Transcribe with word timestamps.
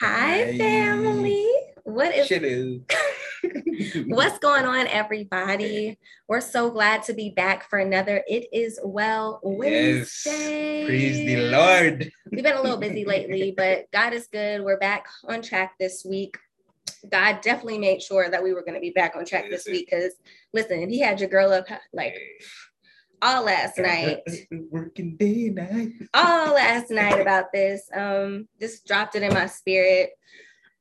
Hi, 0.00 0.38
Hi. 0.38 0.58
family. 0.58 1.48
What 1.84 2.14
is 2.14 2.26
what's 4.08 4.38
going 4.40 4.64
on, 4.64 4.88
everybody? 4.88 5.98
We're 6.26 6.40
so 6.40 6.70
glad 6.70 7.04
to 7.04 7.14
be 7.14 7.30
back 7.30 7.70
for 7.70 7.78
another 7.78 8.24
It 8.26 8.48
Is 8.52 8.80
Well 8.82 9.40
Yes. 9.44 10.24
Wednesday. 10.26 10.84
Praise 10.86 11.18
the 11.26 11.36
Lord. 11.50 12.12
We've 12.32 12.42
been 12.42 12.56
a 12.56 12.62
little 12.62 12.78
busy 12.78 13.04
lately, 13.04 13.54
but 13.56 13.90
God 13.92 14.12
is 14.14 14.26
good. 14.26 14.62
We're 14.62 14.78
back 14.78 15.06
on 15.28 15.42
track 15.42 15.74
this 15.78 16.04
week. 16.04 16.36
God 17.08 17.40
definitely 17.42 17.78
made 17.78 18.02
sure 18.02 18.28
that 18.28 18.42
we 18.42 18.52
were 18.52 18.62
going 18.62 18.74
to 18.74 18.80
be 18.80 18.90
back 18.90 19.14
on 19.14 19.24
track 19.24 19.48
this 19.48 19.66
week 19.66 19.88
because 19.90 20.14
listen, 20.52 20.88
he 20.90 20.98
had 20.98 21.20
your 21.20 21.28
girl 21.28 21.52
up 21.52 21.66
like 21.92 22.16
all 23.24 23.44
last 23.44 23.78
night. 23.78 24.18
Working 24.70 25.16
day 25.16 25.46
and 25.46 25.54
night. 25.56 25.92
all 26.12 26.54
last 26.54 26.90
night 26.90 27.20
about 27.20 27.46
this. 27.52 27.88
Um, 27.94 28.48
just 28.60 28.86
dropped 28.86 29.16
it 29.16 29.22
in 29.22 29.32
my 29.32 29.46
spirit. 29.46 30.10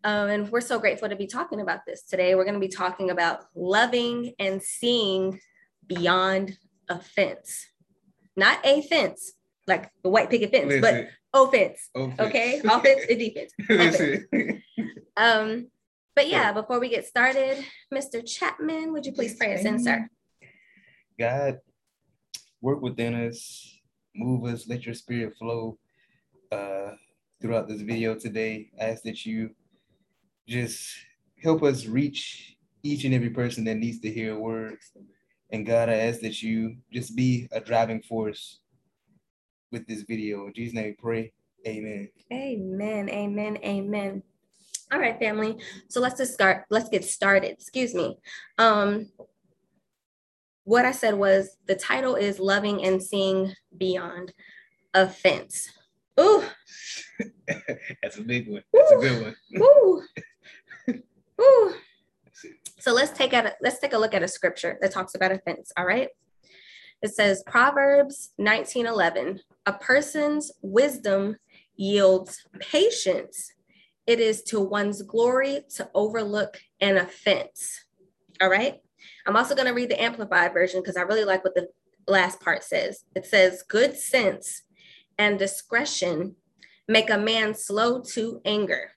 Um, 0.04 0.30
and 0.30 0.52
we're 0.52 0.62
so 0.62 0.80
grateful 0.80 1.08
to 1.08 1.16
be 1.16 1.28
talking 1.28 1.62
about 1.62 1.86
this 1.88 2.04
today. 2.04 2.36
We're 2.36 2.44
going 2.44 2.56
to 2.56 2.60
be 2.60 2.68
talking 2.68 3.10
about 3.10 3.46
loving 3.56 4.34
and 4.38 4.62
seeing 4.62 5.40
beyond 5.88 6.58
offense, 6.90 7.68
not 8.36 8.60
a 8.66 8.82
fence, 8.82 9.32
like 9.66 9.90
the 10.04 10.10
white 10.10 10.30
picket 10.30 10.52
fence, 10.52 10.74
but 10.82 11.08
offense. 11.34 11.90
offense. 11.96 12.20
Okay, 12.20 12.60
offense 12.66 13.06
and 13.10 13.20
defense. 13.20 13.54
Listen. 13.70 14.28
Um, 15.16 15.68
but 16.16 16.28
yeah, 16.28 16.52
before 16.52 16.82
we 16.82 16.90
get 16.90 17.06
started, 17.06 17.64
Mr. 17.94 18.22
Chapman, 18.26 18.92
would 18.92 19.06
you 19.06 19.14
please 19.14 19.36
pray 19.36 19.54
us 19.54 19.64
in, 19.64 19.82
sir? 19.82 20.10
God, 21.18 21.60
work 22.64 22.82
within 22.82 23.14
us, 23.14 23.78
move 24.16 24.46
us, 24.46 24.68
let 24.70 24.86
your 24.86 24.96
spirit 24.96 25.36
flow 25.38 25.78
uh, 26.52 26.92
throughout 27.42 27.68
this 27.68 27.82
video 27.82 28.16
today. 28.16 28.72
I 28.82 28.86
ask 28.86 29.04
that 29.04 29.26
you 29.26 29.52
just 30.48 30.96
help 31.44 31.62
us 31.62 31.86
reach 31.86 32.56
each 32.82 33.04
and 33.04 33.14
every 33.14 33.32
person 33.32 33.66
that 33.66 33.76
needs 33.76 34.00
to 34.00 34.10
hear 34.10 34.40
words. 34.40 34.94
And 35.52 35.66
God, 35.66 35.90
I 35.90 35.96
ask 35.96 36.22
that 36.22 36.42
you 36.42 36.78
just 36.92 37.18
be 37.18 37.50
a 37.52 37.60
driving 37.60 38.02
force 38.02 38.60
with 39.72 39.86
this 39.86 40.04
video. 40.04 40.48
In 40.48 40.54
Jesus' 40.54 40.74
name 40.74 40.86
we 40.86 40.94
pray. 40.94 41.34
Amen. 41.68 42.08
Amen. 42.32 43.10
Amen. 43.10 43.58
Amen. 43.64 44.24
All 44.92 45.00
right, 45.00 45.20
family. 45.20 45.58
So 45.90 46.00
let's 46.00 46.18
just 46.18 46.34
start. 46.34 46.64
Let's 46.70 46.88
get 46.88 47.04
started. 47.04 47.52
Excuse 47.52 47.94
me. 47.94 48.18
Um, 48.58 49.10
what 50.64 50.86
I 50.86 50.92
said 50.92 51.16
was 51.16 51.58
the 51.68 51.76
title 51.76 52.16
is 52.16 52.40
Loving 52.40 52.84
and 52.84 53.02
Seeing 53.02 53.54
Beyond 53.78 54.34
Offense. 54.94 55.70
Ooh, 56.20 56.44
That's 58.02 58.18
a 58.18 58.22
big 58.22 58.50
one. 58.50 58.64
That's 58.74 58.92
a 58.92 58.96
good 58.96 59.22
one. 59.24 59.36
ooh, 59.58 60.04
ooh. 61.42 61.74
So 62.80 62.94
let's 62.94 63.18
take 63.18 63.34
at 63.34 63.56
let's 63.62 63.80
take 63.80 63.94
a 63.94 63.98
look 63.98 64.14
at 64.14 64.24
a 64.24 64.28
scripture 64.28 64.78
that 64.82 64.92
talks 64.92 65.16
about 65.16 65.32
offense. 65.32 65.72
All 65.78 65.86
right. 65.86 66.10
It 67.02 67.14
says 67.14 67.44
Proverbs 67.46 68.32
19:11, 68.40 69.40
a 69.66 69.74
person's 69.74 70.52
wisdom 70.62 71.38
yields 71.76 72.46
patience. 72.60 73.52
It 74.06 74.20
is 74.20 74.44
to 74.44 74.60
one's 74.60 75.02
glory 75.02 75.62
to 75.76 75.90
overlook 75.94 76.60
an 76.82 76.98
offense. 76.98 77.86
All 78.42 78.50
right. 78.50 78.82
I'm 79.26 79.36
also 79.36 79.56
going 79.56 79.68
to 79.68 79.74
read 79.74 79.90
the 79.90 80.02
amplified 80.02 80.54
version 80.54 80.82
because 80.82 80.98
I 80.98 81.02
really 81.02 81.26
like 81.26 81.44
what 81.44 81.56
the 81.56 81.70
last 82.08 82.40
part 82.40 82.64
says. 82.64 83.06
It 83.16 83.26
says, 83.26 83.64
Good 83.68 83.98
sense 83.98 84.64
and 85.18 85.40
discretion 85.40 86.36
make 86.88 87.10
a 87.10 87.18
man 87.18 87.56
slow 87.56 88.02
to 88.02 88.42
anger. 88.46 88.92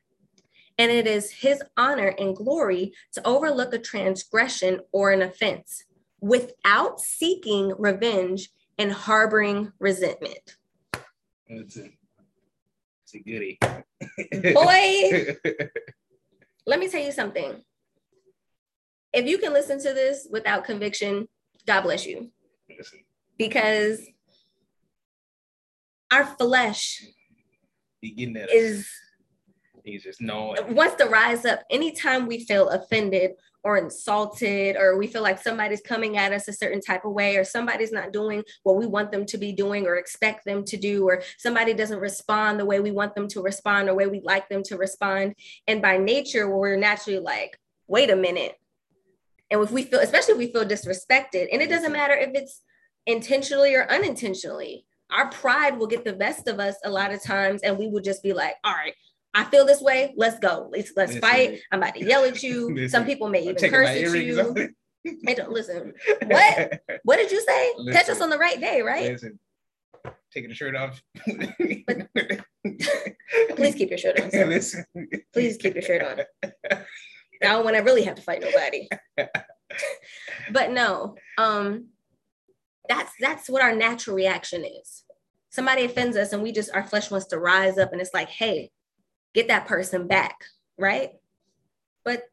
And 0.79 0.91
it 0.91 1.07
is 1.07 1.31
his 1.31 1.63
honor 1.77 2.15
and 2.19 2.37
glory 2.37 2.93
to 3.13 3.27
overlook 3.27 3.73
a 3.73 3.79
transgression 3.79 4.81
or 4.93 5.11
an 5.11 5.23
offense 5.23 5.85
without 6.21 7.01
seeking 7.01 7.73
revenge 7.79 8.51
and 8.79 8.93
harboring 8.93 9.73
resentment. 9.79 10.57
That's 11.49 11.77
a, 11.79 11.89
it's 13.05 13.15
a 13.15 13.19
goodie. 13.21 13.59
Boy, 14.53 15.37
let 16.67 16.79
me 16.79 16.89
tell 16.89 17.03
you 17.03 17.13
something. 17.13 17.63
If 19.13 19.27
you 19.27 19.39
can 19.39 19.53
listen 19.53 19.79
to 19.81 19.93
this 19.95 20.27
without 20.31 20.65
conviction, 20.65 21.29
God 21.67 21.83
bless 21.83 22.07
you. 22.07 22.31
Because 23.39 24.01
our 26.11 26.25
flesh 26.25 27.03
he 28.01 28.11
getting 28.11 28.37
at 28.37 28.49
us. 28.49 28.55
is 28.55 28.91
He's 29.85 30.03
just 30.03 30.21
knowing. 30.21 30.75
wants 30.75 30.97
to 30.97 31.07
rise 31.07 31.45
up 31.45 31.61
anytime 31.71 32.27
we 32.27 32.45
feel 32.45 32.69
offended 32.71 33.33
or 33.63 33.79
insulted 33.79 34.77
or 34.77 34.97
we 34.97 35.07
feel 35.07 35.23
like 35.23 35.41
somebody's 35.41 35.81
coming 35.81 36.17
at 36.17 36.33
us 36.33 36.49
a 36.49 36.53
certain 36.53 36.81
type 36.81 37.05
of 37.05 37.13
way 37.13 37.37
or 37.37 37.45
somebody's 37.45 37.93
not 37.93 38.13
doing 38.13 38.43
what 38.65 38.77
we 38.77 38.87
want 38.87 39.11
them 39.13 39.25
to 39.27 39.39
be 39.39 39.53
doing 39.53 39.87
or 39.87 39.97
expect 39.97 40.45
them 40.45 40.65
to 40.65 40.77
do 40.77 41.05
or 41.09 41.23
somebody 41.39 41.73
doesn't 41.73 42.01
respond 42.01 42.59
the 42.59 42.65
way 42.65 42.81
we 42.81 42.91
want 42.91 43.15
them 43.15 43.29
to 43.29 43.41
respond 43.41 43.89
or 43.89 43.95
way 43.95 44.07
we 44.07 44.21
like 44.21 44.49
them 44.49 44.63
to 44.63 44.77
respond 44.77 45.35
and 45.67 45.83
by 45.83 45.97
nature 45.97 46.49
we're 46.49 46.77
naturally 46.77 47.19
like 47.19 47.59
wait 47.89 48.11
a 48.11 48.17
minute 48.17 48.55
and 49.51 49.63
if 49.63 49.71
we 49.71 49.83
feel 49.83 50.01
especially 50.01 50.33
if 50.33 50.39
we 50.39 50.53
feel 50.53 50.65
disrespected 50.65 51.49
and 51.53 51.63
it 51.63 51.69
doesn't 51.69 51.87
mm-hmm. 51.87 51.93
matter 51.93 52.15
if 52.15 52.31
it's 52.35 52.63
intentionally 53.07 53.75
or 53.75 53.91
unintentionally 53.91 54.85
our 55.11 55.29
pride 55.31 55.79
will 55.79 55.87
get 55.87 56.05
the 56.05 56.13
best 56.13 56.49
of 56.49 56.59
us 56.59 56.75
a 56.85 56.91
lot 56.91 57.13
of 57.13 57.23
times 57.23 57.63
and 57.63 57.79
we 57.79 57.89
will 57.89 58.01
just 58.01 58.23
be 58.23 58.33
like 58.33 58.55
all 58.65 58.73
right 58.73 58.95
I 59.37 59.45
feel 59.45 59.67
this 59.67 59.83
way. 59.83 60.15
Let's 60.17 60.39
go. 60.39 60.71
Let's 60.73 60.93
let's 60.97 61.13
Listen. 61.13 61.21
fight. 61.21 61.61
I'm 61.71 61.83
about 61.83 61.95
to 61.97 62.03
yell 62.03 62.25
at 62.25 62.43
you. 62.43 62.71
Listen. 62.75 62.89
Some 62.89 63.05
people 63.05 63.29
may 63.29 63.43
even 63.43 63.57
curse 63.71 63.87
at 63.91 64.01
you. 64.01 64.73
Hey, 65.25 65.35
don't 65.35 65.53
listen. 65.53 65.93
What? 66.27 66.81
What 67.05 67.17
did 67.17 67.31
you 67.31 67.41
say? 67.43 67.73
Catch 67.93 68.09
us 68.09 68.21
on 68.21 68.31
the 68.31 68.39
right 68.39 68.59
day, 68.59 68.83
right? 68.83 69.13
Listen, 69.13 69.39
taking 70.33 70.49
the 70.49 70.55
shirt 70.55 70.75
off. 70.75 71.01
Please 73.57 73.75
keep 73.77 73.91
your 73.91 73.99
shirt 73.99 74.19
on. 74.19 74.31
sir. 74.31 74.47
Listen. 74.47 74.85
Please 75.33 75.57
keep 75.59 75.75
your 75.75 75.83
shirt 75.83 76.03
on. 76.03 76.79
I 77.43 77.47
don't 77.47 77.85
really 77.85 78.05
have 78.05 78.17
to 78.17 78.23
fight 78.23 78.43
nobody. 78.43 78.89
But 80.51 80.71
no, 80.71 81.17
um, 81.39 81.89
that's 82.89 83.13
that's 83.21 83.49
what 83.49 83.63
our 83.63 83.75
natural 83.75 84.17
reaction 84.17 84.65
is. 84.65 85.05
Somebody 85.51 85.85
offends 85.85 86.17
us, 86.17 86.33
and 86.33 86.43
we 86.43 86.53
just 86.53 86.75
our 86.75 86.85
flesh 86.85 87.11
wants 87.11 87.27
to 87.29 87.39
rise 87.39 87.79
up, 87.79 87.93
and 87.93 88.01
it's 88.01 88.15
like, 88.15 88.29
hey, 88.29 88.71
get 89.35 89.49
that 89.49 89.67
person 89.67 90.07
back, 90.07 90.37
right? 90.79 91.11
But 92.05 92.25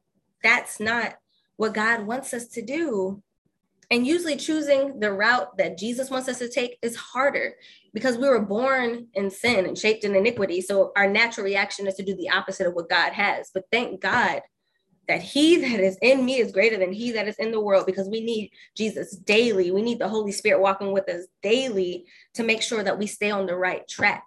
that's 0.44 0.80
not 0.80 1.16
what 1.56 1.74
God 1.74 2.06
wants 2.06 2.34
us 2.34 2.48
to 2.50 2.62
do. 2.62 3.22
And 3.92 4.08
usually 4.08 4.38
choosing 4.38 5.00
the 5.00 5.12
route 5.12 5.58
that 5.58 5.78
Jesus 5.78 6.10
wants 6.10 6.28
us 6.28 6.40
to 6.40 6.50
take 6.50 6.80
is 6.82 6.96
harder 6.96 7.54
because 7.94 8.18
we 8.18 8.28
were 8.28 8.42
born 8.42 9.08
in 9.14 9.30
sin 9.30 9.66
and 9.66 9.78
shaped 9.78 10.04
in 10.04 10.16
iniquity. 10.16 10.62
So 10.62 10.92
our 10.96 11.08
natural 11.08 11.46
reaction 11.46 11.86
is 11.86 11.94
to 11.96 12.04
do 12.04 12.16
the 12.16 12.30
opposite 12.30 12.66
of 12.66 12.74
what 12.74 12.90
God 12.90 13.14
has. 13.14 13.52
But 13.54 13.66
thank 13.72 14.02
God 14.02 14.42
that 15.08 15.22
he 15.22 15.58
that 15.58 15.80
is 15.80 15.98
in 16.02 16.24
me 16.26 16.40
is 16.40 16.52
greater 16.52 16.78
than 16.78 16.94
he 16.94 17.12
that 17.12 17.28
is 17.28 17.36
in 17.38 17.52
the 17.52 17.60
world 17.60 17.86
because 17.86 18.08
we 18.08 18.22
need 18.22 18.52
Jesus 18.76 19.16
daily. 19.16 19.72
We 19.72 19.82
need 19.82 20.00
the 20.00 20.08
Holy 20.08 20.32
Spirit 20.32 20.62
walking 20.62 20.92
with 20.92 21.10
us 21.10 21.26
daily 21.42 22.06
to 22.36 22.44
make 22.44 22.62
sure 22.62 22.84
that 22.84 22.98
we 22.98 23.08
stay 23.08 23.32
on 23.32 23.46
the 23.46 23.56
right 23.56 23.88
track. 23.88 24.24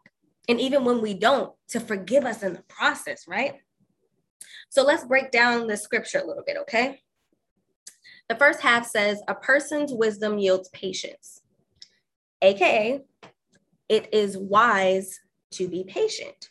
And 0.48 0.60
even 0.60 0.84
when 0.84 1.00
we 1.00 1.14
don't, 1.14 1.52
to 1.70 1.80
forgive 1.80 2.24
us 2.24 2.42
in 2.42 2.52
the 2.52 2.62
process, 2.68 3.26
right? 3.26 3.54
So 4.68 4.84
let's 4.84 5.04
break 5.04 5.30
down 5.30 5.66
the 5.66 5.76
scripture 5.76 6.18
a 6.18 6.26
little 6.26 6.44
bit, 6.46 6.56
okay? 6.62 7.00
The 8.28 8.36
first 8.36 8.60
half 8.60 8.86
says, 8.86 9.20
A 9.28 9.34
person's 9.34 9.92
wisdom 9.92 10.38
yields 10.38 10.68
patience, 10.70 11.40
AKA, 12.42 13.00
it 13.88 14.12
is 14.12 14.36
wise 14.36 15.20
to 15.52 15.68
be 15.68 15.84
patient. 15.84 16.50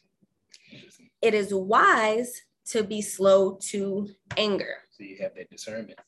It 1.21 1.33
is 1.33 1.53
wise 1.53 2.41
to 2.67 2.83
be 2.83 3.01
slow 3.01 3.57
to 3.69 4.09
anger. 4.37 4.77
So 4.91 5.03
you 5.03 5.17
have 5.21 5.35
that 5.35 5.49
discernment. 5.49 5.99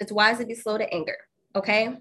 It's 0.00 0.12
wise 0.12 0.38
to 0.38 0.46
be 0.46 0.54
slow 0.54 0.78
to 0.78 0.92
anger, 0.92 1.16
okay? 1.54 1.96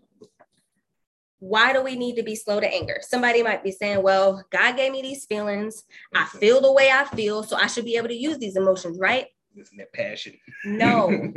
Why 1.39 1.73
do 1.73 1.83
we 1.83 1.95
need 1.95 2.15
to 2.15 2.23
be 2.23 2.35
slow 2.35 2.59
to 2.59 2.73
anger? 2.73 2.99
Somebody 3.01 3.43
might 3.43 3.63
be 3.63 3.71
saying, 3.71 4.01
Well, 4.01 4.45
God 4.49 4.77
gave 4.77 4.91
me 4.91 5.01
these 5.01 5.25
feelings. 5.25 5.83
I 6.15 6.25
feel 6.25 6.61
the 6.61 6.71
way 6.71 6.89
I 6.89 7.03
feel, 7.03 7.43
so 7.43 7.57
I 7.57 7.67
should 7.67 7.85
be 7.85 7.97
able 7.97 8.07
to 8.07 8.15
use 8.15 8.37
these 8.37 8.55
emotions, 8.55 8.97
right? 8.99 9.27
Listen, 9.55 9.77
that 9.77 9.93
passion. 9.93 10.33
No. 10.63 11.33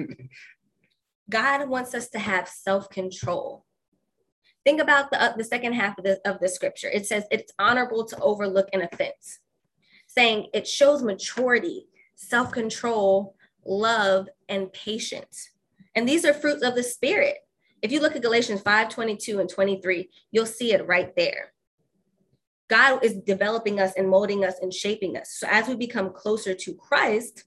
God 1.30 1.68
wants 1.68 1.92
us 1.94 2.08
to 2.10 2.18
have 2.20 2.48
self-control. 2.48 3.64
Think 4.64 4.80
about 4.80 5.10
the, 5.10 5.20
uh, 5.20 5.36
the 5.36 5.44
second 5.44 5.74
half 5.74 5.98
of 5.98 6.04
the, 6.04 6.20
of 6.24 6.38
the 6.40 6.48
scripture. 6.48 6.88
It 6.88 7.06
says 7.06 7.24
it's 7.30 7.52
honorable 7.58 8.04
to 8.06 8.18
overlook 8.20 8.68
an 8.72 8.82
offense, 8.82 9.40
saying 10.06 10.48
it 10.54 10.66
shows 10.66 11.02
maturity, 11.02 11.88
self-control, 12.16 13.36
love, 13.64 14.28
and 14.48 14.72
patience. 14.72 15.50
And 15.94 16.08
these 16.08 16.24
are 16.24 16.34
fruits 16.34 16.62
of 16.62 16.74
the 16.74 16.82
spirit. 16.82 17.36
If 17.82 17.92
you 17.92 18.00
look 18.00 18.16
at 18.16 18.22
Galatians 18.22 18.62
5 18.62 18.88
22 18.88 19.38
and 19.38 19.48
23, 19.48 20.10
you'll 20.32 20.46
see 20.46 20.72
it 20.72 20.86
right 20.86 21.14
there. 21.16 21.52
God 22.68 23.04
is 23.04 23.14
developing 23.14 23.78
us 23.78 23.92
and 23.96 24.08
molding 24.08 24.44
us 24.44 24.56
and 24.60 24.72
shaping 24.74 25.16
us. 25.16 25.36
So 25.38 25.46
as 25.48 25.68
we 25.68 25.76
become 25.76 26.12
closer 26.12 26.52
to 26.54 26.74
Christ, 26.74 27.44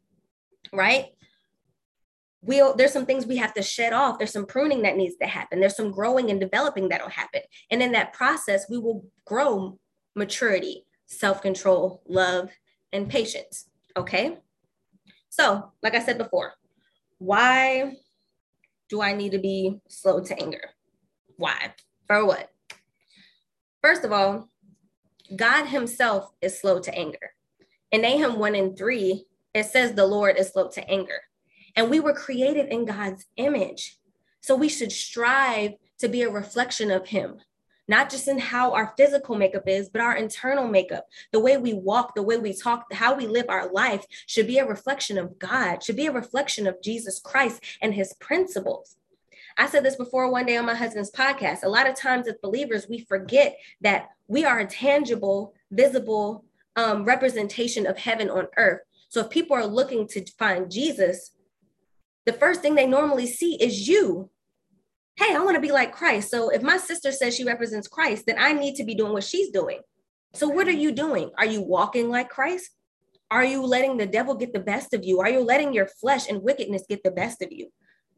right? 0.72 1.07
We'll, 2.42 2.74
there's 2.75 2.94
some 2.94 3.06
things 3.06 3.25
we 3.25 3.36
have 3.38 3.54
to 3.56 3.62
shed 3.62 3.92
off. 3.92 4.18
There's 4.18 4.31
some 4.31 4.45
pruning 4.45 4.83
that 4.83 4.95
needs 4.95 5.15
to 5.18 5.27
happen. 5.27 5.60
There's 5.60 5.75
some 5.75 5.92
growing 5.92 6.30
and 6.31 6.39
developing 6.39 6.88
that'll 6.88 7.10
happen. 7.10 7.42
And 7.69 7.83
in 7.83 7.92
that 7.92 8.13
process, 8.13 8.69
we 8.69 8.77
will 8.77 9.06
grow 9.25 9.77
maturity, 10.15 10.86
self 11.06 11.42
control, 11.42 12.01
love, 12.07 12.50
and 12.94 13.10
patience. 13.10 13.65
Okay. 13.98 14.38
So, 15.30 15.72
like 15.81 15.96
I 15.96 16.04
said 16.04 16.18
before, 16.18 16.54
why 17.20 17.98
do 18.90 19.02
I 19.02 19.14
need 19.14 19.31
to 19.31 19.40
be 19.40 19.80
slow 19.88 20.22
to 20.22 20.40
anger? 20.40 20.72
Why? 21.38 21.74
For 22.08 22.26
what? 22.26 22.50
First 23.81 24.04
of 24.04 24.12
all, 24.12 24.50
God 25.36 25.66
Himself 25.66 26.31
is 26.42 26.60
slow 26.60 26.80
to 26.80 26.98
anger. 26.98 27.34
In 27.92 28.02
Nahum 28.02 28.40
1 28.40 28.56
and 28.56 28.78
3, 28.78 29.26
it 29.54 29.66
says 29.66 29.94
the 29.94 30.06
Lord 30.06 30.38
is 30.38 30.50
slow 30.50 30.68
to 30.70 30.90
anger. 30.90 31.22
And 31.75 31.90
we 31.90 32.00
were 32.00 32.14
created 32.14 32.68
in 32.70 32.86
God's 32.86 33.25
image. 33.38 33.98
So 34.42 34.56
we 34.56 34.70
should 34.70 34.92
strive 34.92 35.74
to 36.00 36.08
be 36.08 36.24
a 36.24 36.30
reflection 36.30 36.92
of 36.92 37.08
Him, 37.08 37.40
not 37.89 38.09
just 38.09 38.27
in 38.27 38.38
how 38.38 38.71
our 38.71 38.94
physical 38.95 39.36
makeup 39.36 39.68
is, 39.68 39.89
but 39.89 40.01
our 40.01 40.15
internal 40.15 40.68
makeup. 40.68 41.07
The 41.31 41.39
way 41.39 41.57
we 41.57 41.74
walk, 41.74 42.13
the 42.13 42.24
way 42.24 42.38
we 42.38 42.53
talk, 42.53 42.94
how 42.94 43.15
we 43.15 43.25
live 43.25 43.47
our 43.50 43.69
life 43.71 44.06
should 44.27 44.45
be 44.45 44.59
a 44.59 44.68
reflection 44.68 45.18
of 45.18 45.39
God, 45.39 45.83
should 45.83 45.95
be 45.95 46.06
a 46.06 46.12
reflection 46.12 46.68
of 46.68 46.81
Jesus 46.83 47.19
Christ 47.19 47.63
and 47.81 47.94
His 47.94 48.13
principles. 48.13 48.95
I 49.57 49.68
said 49.68 49.83
this 49.83 49.95
before 49.95 50.31
one 50.31 50.45
day 50.45 50.56
on 50.56 50.68
my 50.68 50.75
husband's 50.75 51.12
podcast. 51.12 51.63
A 51.63 51.69
lot 51.69 51.89
of 51.89 51.95
times, 51.95 52.27
as 52.27 52.36
believers, 52.41 52.88
we 52.88 53.00
forget 53.00 53.57
that 53.81 54.09
we 54.27 54.45
are 54.45 54.59
a 54.59 54.68
tangible, 54.68 55.56
visible 55.71 56.45
um, 56.75 57.03
representation 57.03 57.88
of 57.88 57.97
heaven 57.97 58.30
on 58.30 58.47
earth. 58.56 58.81
So 59.09 59.21
if 59.21 59.31
people 59.31 59.57
are 59.57 59.65
looking 59.65 60.07
to 60.09 60.24
find 60.38 60.69
Jesus, 60.71 61.31
the 62.27 62.33
first 62.33 62.62
thing 62.62 62.75
they 62.75 62.86
normally 62.86 63.25
see 63.25 63.56
is 63.56 63.88
you. 63.88 64.30
Hey, 65.19 65.36
I 65.36 65.39
want 65.39 65.56
to 65.56 65.62
be 65.62 65.74
like 65.74 65.92
Christ. 65.92 66.31
So 66.31 66.48
if 66.48 66.62
my 66.62 66.77
sister 66.77 67.12
says 67.12 67.36
she 67.36 67.44
represents 67.44 67.89
Christ, 67.89 68.24
then 68.25 68.38
I 68.39 68.54
need 68.54 68.75
to 68.75 68.86
be 68.86 68.95
doing 68.95 69.12
what 69.12 69.25
she's 69.25 69.50
doing. 69.50 69.81
So 70.33 70.48
what 70.48 70.69
are 70.69 70.71
you 70.71 70.94
doing? 70.94 71.30
Are 71.38 71.45
you 71.45 71.62
walking 71.62 72.10
like 72.10 72.30
Christ? 72.30 72.69
Are 73.30 73.44
you 73.44 73.66
letting 73.66 73.98
the 73.98 74.06
devil 74.06 74.33
get 74.33 74.54
the 74.54 74.62
best 74.62 74.94
of 74.94 75.04
you? 75.04 75.19
Are 75.19 75.30
you 75.30 75.42
letting 75.42 75.74
your 75.74 75.88
flesh 75.88 76.30
and 76.30 76.42
wickedness 76.42 76.86
get 76.88 77.04
the 77.04 77.12
best 77.12 77.42
of 77.42 77.51
you? 77.51 77.68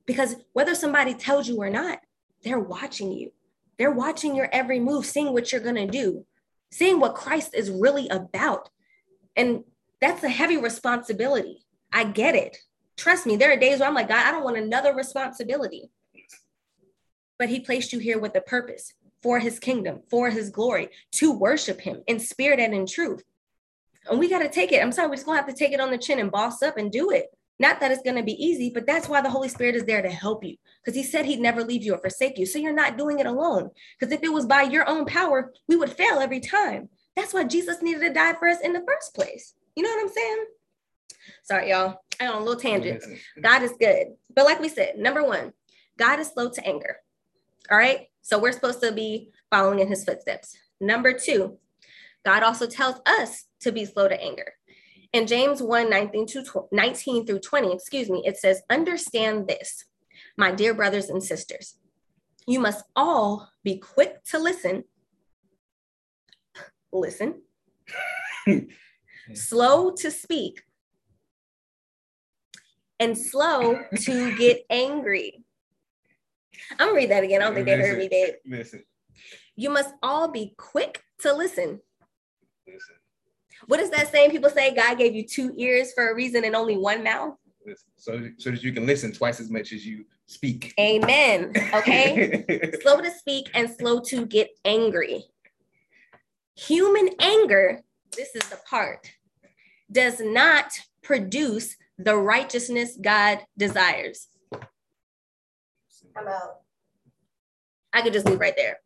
Because 0.06 0.36
whether 0.54 0.76
somebody 0.76 1.16
tells 1.16 1.48
you 1.48 1.58
or 1.58 1.72
not, 1.72 1.98
they're 2.44 2.60
watching 2.60 3.12
you. 3.12 3.32
They're 3.80 3.90
watching 3.90 4.36
your 4.36 4.50
every 4.52 4.80
move, 4.80 5.08
seeing 5.08 5.34
what 5.34 5.52
you're 5.52 5.60
going 5.60 5.76
to 5.76 5.88
do, 5.88 6.24
seeing 6.72 7.00
what 7.00 7.16
Christ 7.16 7.56
is 7.56 7.72
really 7.72 8.10
about. 8.10 8.70
And 9.36 9.64
that's 10.02 10.24
a 10.24 10.30
heavy 10.30 10.58
responsibility. 10.58 11.66
I 11.92 12.04
get 12.04 12.36
it. 12.36 12.58
Trust 12.96 13.26
me, 13.26 13.38
there 13.38 13.52
are 13.52 13.58
days 13.58 13.80
where 13.80 13.90
I'm 13.90 13.96
like, 13.96 14.08
God, 14.10 14.24
I 14.24 14.30
don't 14.30 14.44
want 14.44 14.58
another 14.58 14.94
responsibility. 14.94 15.90
But 17.42 17.50
He 17.50 17.60
placed 17.60 17.92
you 17.92 17.98
here 17.98 18.20
with 18.20 18.36
a 18.36 18.42
purpose 18.42 18.94
for 19.24 19.40
His 19.40 19.58
kingdom, 19.58 20.02
for 20.12 20.30
His 20.30 20.52
glory, 20.52 20.90
to 21.14 21.32
worship 21.32 21.82
Him 21.82 22.04
in 22.06 22.20
spirit 22.20 22.60
and 22.60 22.72
in 22.72 22.86
truth. 22.86 23.24
And 24.08 24.20
we 24.20 24.30
got 24.30 24.44
to 24.44 24.48
take 24.48 24.72
it. 24.72 24.80
I'm 24.80 24.92
sorry, 24.92 25.08
we're 25.08 25.16
just 25.16 25.26
going 25.26 25.40
to 25.40 25.44
have 25.44 25.52
to 25.52 25.58
take 25.58 25.74
it 25.74 25.80
on 25.80 25.90
the 25.90 25.98
chin 25.98 26.20
and 26.20 26.30
boss 26.30 26.62
up 26.62 26.78
and 26.78 26.92
do 26.92 27.10
it. 27.10 27.36
Not 27.58 27.80
that 27.80 27.92
it's 27.92 28.04
going 28.04 28.18
to 28.18 28.22
be 28.22 28.34
easy, 28.34 28.70
but 28.72 28.86
that's 28.86 29.10
why 29.10 29.22
the 29.22 29.32
Holy 29.32 29.50
Spirit 29.50 29.76
is 29.76 29.86
there 29.86 30.04
to 30.04 30.10
help 30.12 30.44
you 30.44 30.56
because 30.86 30.96
He 30.96 31.02
said 31.02 31.26
He'd 31.26 31.40
never 31.40 31.64
leave 31.64 31.82
you 31.82 31.96
or 31.96 31.98
forsake 31.98 32.38
you. 32.38 32.46
So 32.46 32.60
you're 32.60 32.74
not 32.74 32.96
doing 32.96 33.18
it 33.18 33.26
alone. 33.26 33.72
Because 34.00 34.14
if 34.14 34.22
it 34.22 34.32
was 34.32 34.46
by 34.46 34.62
your 34.62 34.88
own 34.88 35.08
power, 35.08 35.52
we 35.68 35.76
would 35.76 35.92
fail 35.92 36.20
every 36.20 36.42
time. 36.42 36.90
That's 37.16 37.34
why 37.34 37.46
Jesus 37.46 37.82
needed 37.82 38.02
to 38.02 38.14
die 38.14 38.34
for 38.34 38.50
us 38.50 38.62
in 38.62 38.74
the 38.74 38.86
first 38.88 39.16
place. 39.16 39.56
You 39.76 39.82
know 39.82 39.90
what 39.90 40.04
I'm 40.04 40.14
saying? 40.14 40.46
Sorry, 41.42 41.70
y'all. 41.72 42.02
I 42.20 42.28
on 42.28 42.44
a 42.44 42.46
little 42.46 42.62
tangent. 42.62 43.04
God 43.42 43.64
is 43.64 43.74
good. 43.80 44.10
But 44.36 44.46
like 44.46 44.60
we 44.60 44.70
said, 44.70 45.00
number 45.00 45.24
one, 45.24 45.54
God 45.98 46.20
is 46.20 46.28
slow 46.28 46.52
to 46.52 46.68
anger. 46.68 46.98
All 47.70 47.78
right. 47.78 48.08
So 48.22 48.40
we're 48.40 48.52
supposed 48.52 48.82
to 48.82 48.92
be 48.92 49.32
following 49.50 49.80
in 49.80 49.88
his 49.88 50.04
footsteps. 50.04 50.56
Number 50.80 51.14
two, 51.14 51.58
God 52.26 52.44
also 52.44 52.68
tells 52.68 53.02
us 53.06 53.46
to 53.62 53.72
be 53.72 53.86
slow 53.86 54.08
to 54.08 54.22
anger. 54.22 54.54
In 55.14 55.28
James 55.28 55.62
1 55.62 55.90
19, 55.90 56.28
to 56.28 56.68
19 56.72 57.26
through 57.26 57.40
20, 57.40 57.74
excuse 57.74 58.10
me, 58.10 58.24
it 58.26 58.38
says, 58.38 58.62
Understand 58.70 59.48
this, 59.48 59.86
my 60.38 60.52
dear 60.52 60.74
brothers 60.74 61.10
and 61.10 61.22
sisters. 61.22 61.76
You 62.48 62.60
must 62.60 62.86
all 62.96 63.50
be 63.64 63.78
quick 63.78 64.24
to 64.26 64.40
listen, 64.40 64.86
listen, 66.92 67.42
slow 69.34 69.92
to 69.92 70.12
speak, 70.12 70.64
and 73.00 73.18
slow 73.18 73.82
to 73.96 74.38
get 74.38 74.66
angry. 74.70 75.44
I'm 76.72 76.88
gonna 76.88 76.94
read 76.94 77.12
that 77.12 77.24
again. 77.24 77.42
I 77.42 77.46
don't 77.46 77.54
think 77.54 77.66
they 77.66 77.78
heard 77.78 77.98
me, 77.98 78.08
babe. 78.10 78.34
Listen. 78.46 78.84
You 79.56 79.70
must 79.70 79.94
all 80.02 80.30
be 80.30 80.54
quick 80.58 81.02
to 81.20 81.34
listen. 81.34 81.80
Listen. 82.68 82.96
What 83.68 83.80
is 83.80 83.90
that 83.92 84.12
saying? 84.12 84.32
People 84.32 84.50
say 84.50 84.74
God 84.74 84.98
gave 84.98 85.14
you 85.14 85.26
two 85.28 85.54
ears 85.58 85.94
for 85.94 86.10
a 86.10 86.16
reason 86.16 86.44
and 86.46 86.56
only 86.56 86.78
one 86.78 87.04
mouth. 87.04 87.36
So, 87.96 88.30
so 88.38 88.52
that 88.52 88.64
you 88.64 88.74
can 88.74 88.88
listen 88.88 89.12
twice 89.12 89.40
as 89.40 89.52
much 89.52 89.72
as 89.72 89.86
you 89.86 90.06
speak. 90.26 90.74
Amen. 90.80 91.54
Okay. 91.74 92.44
slow 92.82 93.00
to 93.02 93.12
speak 93.12 93.52
and 93.54 93.70
slow 93.70 94.00
to 94.02 94.26
get 94.26 94.50
angry. 94.66 95.26
Human 96.56 97.10
anger, 97.20 97.82
this 98.16 98.36
is 98.36 98.48
the 98.50 98.60
part, 98.68 99.12
does 99.92 100.20
not 100.20 100.72
produce 101.04 101.76
the 101.98 102.16
righteousness 102.16 102.98
God 103.00 103.40
desires. 103.58 104.28
I'm 106.16 106.28
out. 106.28 106.62
I 107.94 108.02
could 108.02 108.14
just 108.14 108.26
leave 108.26 108.40
right 108.40 108.56
there. 108.56 108.78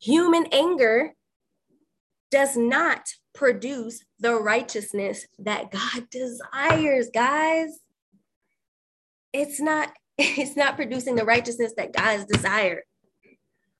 Human 0.00 0.46
anger 0.52 1.14
does 2.30 2.56
not 2.56 3.08
produce 3.34 4.04
the 4.18 4.34
righteousness 4.34 5.26
that 5.38 5.70
God 5.70 6.08
desires, 6.10 7.10
guys. 7.12 7.78
It's 9.32 9.60
not 9.60 9.92
it's 10.18 10.56
not 10.56 10.76
producing 10.76 11.14
the 11.14 11.24
righteousness 11.24 11.72
that 11.76 11.92
God's 11.92 12.24
desire. 12.24 12.82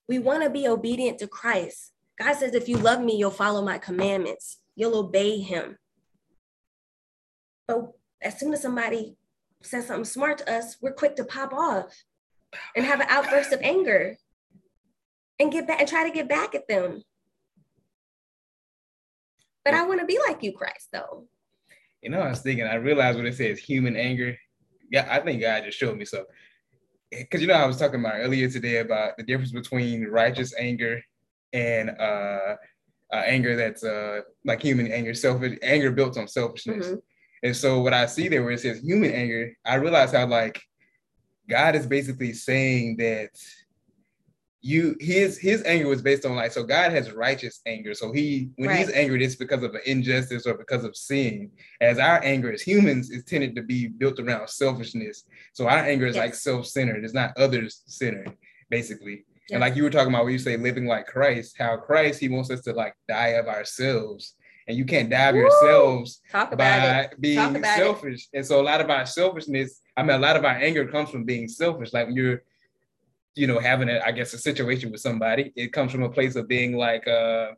We 0.08 0.18
want 0.18 0.42
to 0.44 0.50
be 0.50 0.68
obedient 0.68 1.18
to 1.18 1.28
Christ. 1.28 1.92
God 2.18 2.34
says 2.34 2.54
if 2.54 2.68
you 2.68 2.78
love 2.78 3.00
me, 3.00 3.16
you'll 3.16 3.30
follow 3.30 3.62
my 3.62 3.78
commandments. 3.78 4.58
You'll 4.74 4.96
obey 4.96 5.38
him. 5.40 5.76
But 7.66 7.92
as 8.22 8.38
soon 8.38 8.52
as 8.52 8.62
somebody 8.62 9.16
says 9.62 9.86
something 9.86 10.04
smart 10.04 10.38
to 10.38 10.52
us, 10.52 10.76
we're 10.80 10.92
quick 10.92 11.16
to 11.16 11.24
pop 11.24 11.52
off 11.52 12.04
and 12.76 12.84
have 12.84 13.00
an 13.00 13.06
outburst 13.10 13.52
of 13.52 13.60
anger 13.62 14.16
and 15.38 15.52
get 15.52 15.66
back 15.66 15.80
and 15.80 15.88
try 15.88 16.08
to 16.08 16.14
get 16.14 16.28
back 16.28 16.54
at 16.54 16.68
them. 16.68 17.02
But 19.64 19.74
I 19.74 19.86
want 19.86 20.00
to 20.00 20.06
be 20.06 20.18
like 20.26 20.42
you, 20.42 20.52
Christ, 20.52 20.88
though. 20.92 21.26
You 22.02 22.10
know, 22.10 22.20
I 22.20 22.30
was 22.30 22.40
thinking, 22.40 22.66
I 22.66 22.76
realized 22.76 23.18
what 23.18 23.26
it 23.26 23.34
says 23.34 23.58
human 23.58 23.96
anger. 23.96 24.36
Yeah, 24.90 25.06
I 25.10 25.20
think 25.20 25.42
God 25.42 25.64
just 25.64 25.78
showed 25.78 25.98
me 25.98 26.04
so. 26.04 26.24
Because 27.10 27.40
you 27.40 27.46
know, 27.46 27.54
I 27.54 27.66
was 27.66 27.76
talking 27.76 28.00
about 28.00 28.16
earlier 28.16 28.48
today 28.48 28.78
about 28.78 29.16
the 29.16 29.24
difference 29.24 29.52
between 29.52 30.06
righteous 30.06 30.54
anger 30.58 31.02
and 31.52 31.90
uh, 31.90 32.56
uh 33.12 33.22
anger 33.24 33.56
that's 33.56 33.82
uh 33.82 34.20
like 34.44 34.62
human 34.62 34.92
anger, 34.92 35.14
selfish 35.14 35.58
anger 35.62 35.90
built 35.90 36.18
on 36.18 36.28
selfishness. 36.28 36.86
Mm-hmm. 36.86 36.96
And 37.42 37.56
so 37.56 37.80
what 37.80 37.94
I 37.94 38.06
see 38.06 38.28
there 38.28 38.42
where 38.42 38.52
it 38.52 38.60
says 38.60 38.80
human 38.80 39.12
anger, 39.12 39.52
I 39.64 39.76
realize 39.76 40.12
how 40.12 40.26
like 40.26 40.60
God 41.48 41.74
is 41.74 41.86
basically 41.86 42.32
saying 42.32 42.96
that 42.98 43.30
you 44.60 44.96
his 44.98 45.38
his 45.38 45.62
anger 45.64 45.88
was 45.88 46.02
based 46.02 46.26
on 46.26 46.34
like 46.34 46.50
so 46.50 46.64
God 46.64 46.90
has 46.90 47.12
righteous 47.12 47.60
anger. 47.64 47.94
So 47.94 48.12
he 48.12 48.50
when 48.56 48.70
right. 48.70 48.78
he's 48.78 48.90
angry, 48.90 49.24
it's 49.24 49.36
because 49.36 49.62
of 49.62 49.74
an 49.74 49.82
injustice 49.86 50.46
or 50.46 50.54
because 50.54 50.84
of 50.84 50.96
sin. 50.96 51.50
As 51.80 51.98
our 51.98 52.22
anger 52.24 52.52
as 52.52 52.60
humans 52.60 53.10
is 53.10 53.24
tended 53.24 53.54
to 53.56 53.62
be 53.62 53.86
built 53.86 54.18
around 54.18 54.48
selfishness. 54.48 55.24
So 55.52 55.68
our 55.68 55.78
anger 55.78 56.06
is 56.06 56.16
yes. 56.16 56.24
like 56.24 56.34
self-centered, 56.34 57.04
it's 57.04 57.14
not 57.14 57.36
others 57.36 57.82
centered, 57.86 58.36
basically. 58.68 59.24
Yes. 59.48 59.52
And 59.52 59.60
like 59.60 59.76
you 59.76 59.84
were 59.84 59.90
talking 59.90 60.12
about 60.12 60.24
when 60.24 60.32
you 60.32 60.38
say 60.38 60.56
living 60.56 60.86
like 60.86 61.06
Christ, 61.06 61.56
how 61.56 61.76
Christ 61.76 62.18
he 62.18 62.28
wants 62.28 62.50
us 62.50 62.60
to 62.62 62.72
like 62.72 62.94
die 63.08 63.28
of 63.28 63.46
ourselves 63.46 64.34
and 64.68 64.76
you 64.76 64.84
can't 64.84 65.08
dab 65.08 65.34
Woo! 65.34 65.40
yourselves 65.40 66.20
by 66.32 67.00
it. 67.00 67.20
being 67.20 67.64
selfish. 67.64 68.28
It. 68.32 68.38
And 68.38 68.46
so 68.46 68.60
a 68.60 68.62
lot 68.62 68.80
of 68.82 68.90
our 68.90 69.06
selfishness, 69.06 69.80
I 69.96 70.02
mean, 70.02 70.16
a 70.16 70.18
lot 70.18 70.36
of 70.36 70.44
our 70.44 70.56
anger 70.56 70.86
comes 70.86 71.10
from 71.10 71.24
being 71.24 71.48
selfish. 71.48 71.92
Like 71.92 72.06
when 72.06 72.16
you're, 72.16 72.42
you 73.34 73.46
know, 73.46 73.58
having 73.58 73.88
a, 73.88 74.00
I 74.04 74.12
guess, 74.12 74.34
a 74.34 74.38
situation 74.38 74.92
with 74.92 75.00
somebody, 75.00 75.52
it 75.56 75.72
comes 75.72 75.90
from 75.90 76.02
a 76.02 76.10
place 76.10 76.36
of 76.36 76.46
being 76.46 76.76
like, 76.76 77.08
uh, 77.08 77.48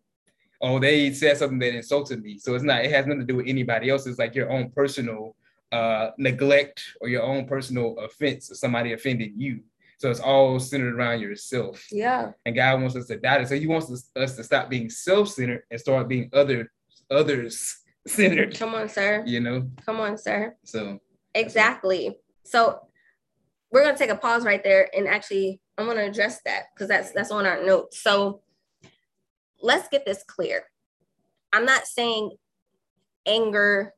oh, 0.62 0.79
they 0.79 1.12
said 1.12 1.37
something 1.37 1.59
that 1.59 1.75
insulted 1.75 2.23
me. 2.23 2.38
So 2.38 2.55
it's 2.55 2.64
not, 2.64 2.85
it 2.85 2.93
has 2.93 3.07
nothing 3.07 3.21
to 3.21 3.26
do 3.26 3.37
with 3.37 3.49
anybody 3.49 3.90
else. 3.90 4.07
It's 4.07 4.19
like 4.19 4.35
your 4.35 4.50
own 4.50 4.71
personal 4.71 5.35
uh, 5.73 6.11
neglect 6.17 6.83
or 7.00 7.09
your 7.09 7.23
own 7.23 7.47
personal 7.47 7.99
offense 7.99 8.52
or 8.52 8.55
somebody 8.55 8.93
offended 8.93 9.33
you. 9.37 9.61
So 9.99 10.11
it's 10.11 10.21
all 10.21 10.61
centered 10.61 10.95
around 10.95 11.21
yourself. 11.21 11.87
Yeah. 11.90 12.33
And 12.47 12.55
God 12.55 12.81
wants 12.81 12.97
us 12.97 13.07
to 13.07 13.17
die. 13.19 13.45
So 13.45 13.59
He 13.59 13.67
wants 13.67 13.90
us, 13.90 14.11
us 14.17 14.37
to 14.37 14.45
stop 14.45 14.71
being 14.71 14.88
self-centered 14.88 15.64
and 15.71 15.81
start 15.81 16.09
being 16.09 16.31
other 16.33 16.71
others 17.11 17.76
centered. 18.07 18.59
Come 18.59 18.75
on, 18.75 18.88
sir. 18.88 19.23
You 19.26 19.40
know. 19.40 19.69
Come 19.85 20.00
on, 20.00 20.17
sir. 20.19 20.57
So 20.64 20.99
exactly. 21.35 22.19
So 22.45 22.81
we're 23.73 23.85
gonna 23.85 23.99
take 23.99 24.11
a 24.11 24.17
pause 24.17 24.45
right 24.45 24.62
there 24.62 24.88
and 24.97 25.07
actually 25.07 25.61
I'm 25.79 25.87
gonna 25.87 26.02
address 26.05 26.40
that 26.45 26.64
because 26.75 26.88
that's 26.88 27.12
that's 27.12 27.31
on 27.31 27.47
our 27.47 27.64
notes. 27.64 28.02
So 28.02 28.43
let's 29.62 29.88
get 29.88 30.05
this 30.05 30.25
clear. 30.26 30.64
I'm 31.52 31.64
not 31.64 31.87
saying 31.87 32.33
anger 33.26 33.95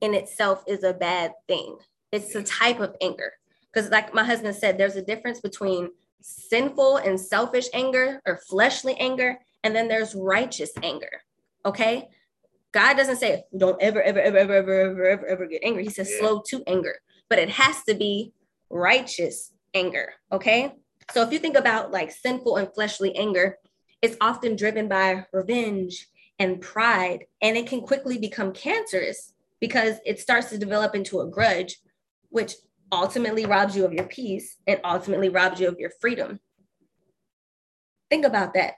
in 0.00 0.14
itself 0.14 0.64
is 0.66 0.84
a 0.84 0.92
bad 0.92 1.32
thing. 1.48 1.76
It's 2.12 2.34
a 2.34 2.42
type 2.42 2.80
of 2.80 2.94
anger. 3.00 3.32
Because, 3.72 3.90
like 3.90 4.14
my 4.14 4.24
husband 4.24 4.54
said, 4.54 4.78
there's 4.78 4.96
a 4.96 5.02
difference 5.02 5.40
between 5.40 5.90
sinful 6.20 6.98
and 6.98 7.20
selfish 7.20 7.66
anger 7.74 8.20
or 8.26 8.38
fleshly 8.48 8.94
anger, 8.98 9.38
and 9.64 9.74
then 9.74 9.88
there's 9.88 10.14
righteous 10.14 10.70
anger. 10.82 11.10
Okay. 11.66 12.08
God 12.74 12.96
doesn't 12.96 13.16
say 13.16 13.44
don't 13.56 13.80
ever, 13.80 14.02
ever, 14.02 14.18
ever, 14.18 14.38
ever, 14.38 14.52
ever, 14.54 14.74
ever, 14.74 15.06
ever, 15.06 15.26
ever 15.26 15.46
get 15.46 15.62
angry. 15.64 15.84
He 15.84 15.90
says 15.90 16.10
yeah. 16.10 16.18
slow 16.18 16.42
to 16.48 16.64
anger, 16.66 16.96
but 17.30 17.38
it 17.38 17.48
has 17.48 17.84
to 17.84 17.94
be 17.94 18.32
righteous 18.68 19.52
anger. 19.74 20.12
Okay. 20.32 20.72
So 21.12 21.22
if 21.22 21.32
you 21.32 21.38
think 21.38 21.56
about 21.56 21.92
like 21.92 22.10
sinful 22.10 22.56
and 22.56 22.68
fleshly 22.74 23.14
anger, 23.16 23.58
it's 24.02 24.16
often 24.20 24.56
driven 24.56 24.88
by 24.88 25.24
revenge 25.32 26.08
and 26.40 26.60
pride, 26.60 27.26
and 27.40 27.56
it 27.56 27.68
can 27.68 27.80
quickly 27.80 28.18
become 28.18 28.52
cancerous 28.52 29.32
because 29.60 29.98
it 30.04 30.18
starts 30.18 30.50
to 30.50 30.58
develop 30.58 30.96
into 30.96 31.20
a 31.20 31.28
grudge, 31.28 31.78
which 32.30 32.54
ultimately 32.90 33.46
robs 33.46 33.76
you 33.76 33.84
of 33.84 33.92
your 33.92 34.06
peace 34.06 34.56
and 34.66 34.80
ultimately 34.84 35.28
robs 35.28 35.60
you 35.60 35.68
of 35.68 35.78
your 35.78 35.90
freedom. 36.00 36.40
Think 38.10 38.24
about 38.24 38.54
that. 38.54 38.74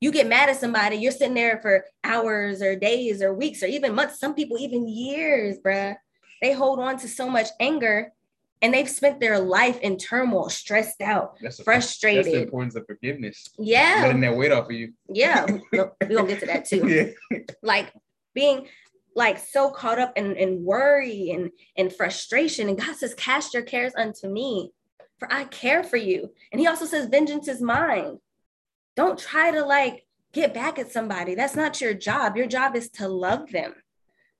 You 0.00 0.12
get 0.12 0.28
mad 0.28 0.48
at 0.48 0.60
somebody, 0.60 0.96
you're 0.96 1.12
sitting 1.12 1.34
there 1.34 1.58
for 1.60 1.84
hours 2.04 2.62
or 2.62 2.76
days 2.76 3.20
or 3.22 3.34
weeks 3.34 3.62
or 3.62 3.66
even 3.66 3.94
months, 3.94 4.20
some 4.20 4.34
people 4.34 4.58
even 4.58 4.88
years, 4.88 5.58
bruh. 5.58 5.96
They 6.40 6.52
hold 6.52 6.78
on 6.78 6.98
to 6.98 7.08
so 7.08 7.28
much 7.28 7.48
anger 7.58 8.12
and 8.60 8.74
they've 8.74 8.88
spent 8.88 9.20
their 9.20 9.38
life 9.38 9.80
in 9.80 9.96
turmoil, 9.96 10.48
stressed 10.50 11.00
out, 11.00 11.36
that's 11.40 11.62
frustrated. 11.62 12.24
That's 12.24 12.34
the 12.34 12.42
importance 12.42 12.74
of 12.76 12.86
forgiveness. 12.86 13.48
Yeah. 13.58 14.02
Letting 14.02 14.20
that 14.22 14.36
weight 14.36 14.52
off 14.52 14.66
of 14.66 14.72
you. 14.72 14.92
Yeah. 15.08 15.46
we're 15.72 15.90
gonna 16.00 16.26
get 16.26 16.40
to 16.40 16.46
that 16.46 16.64
too. 16.64 16.86
Yeah. 16.88 17.38
Like 17.62 17.92
being 18.34 18.66
like 19.14 19.38
so 19.38 19.70
caught 19.70 19.98
up 19.98 20.16
in, 20.16 20.36
in 20.36 20.64
worry 20.64 21.30
and, 21.30 21.50
and 21.76 21.92
frustration. 21.92 22.68
And 22.68 22.78
God 22.78 22.96
says, 22.96 23.14
Cast 23.14 23.54
your 23.54 23.62
cares 23.62 23.92
unto 23.96 24.28
me, 24.28 24.72
for 25.18 25.32
I 25.32 25.44
care 25.44 25.82
for 25.82 25.96
you. 25.96 26.30
And 26.52 26.60
he 26.60 26.66
also 26.66 26.84
says, 26.84 27.06
Vengeance 27.06 27.48
is 27.48 27.60
mine. 27.60 28.18
Don't 28.98 29.16
try 29.16 29.52
to 29.52 29.64
like 29.64 30.04
get 30.32 30.52
back 30.52 30.76
at 30.80 30.90
somebody. 30.90 31.36
That's 31.36 31.54
not 31.54 31.80
your 31.80 31.94
job. 31.94 32.36
Your 32.36 32.48
job 32.48 32.74
is 32.74 32.88
to 32.94 33.06
love 33.06 33.52
them. 33.52 33.72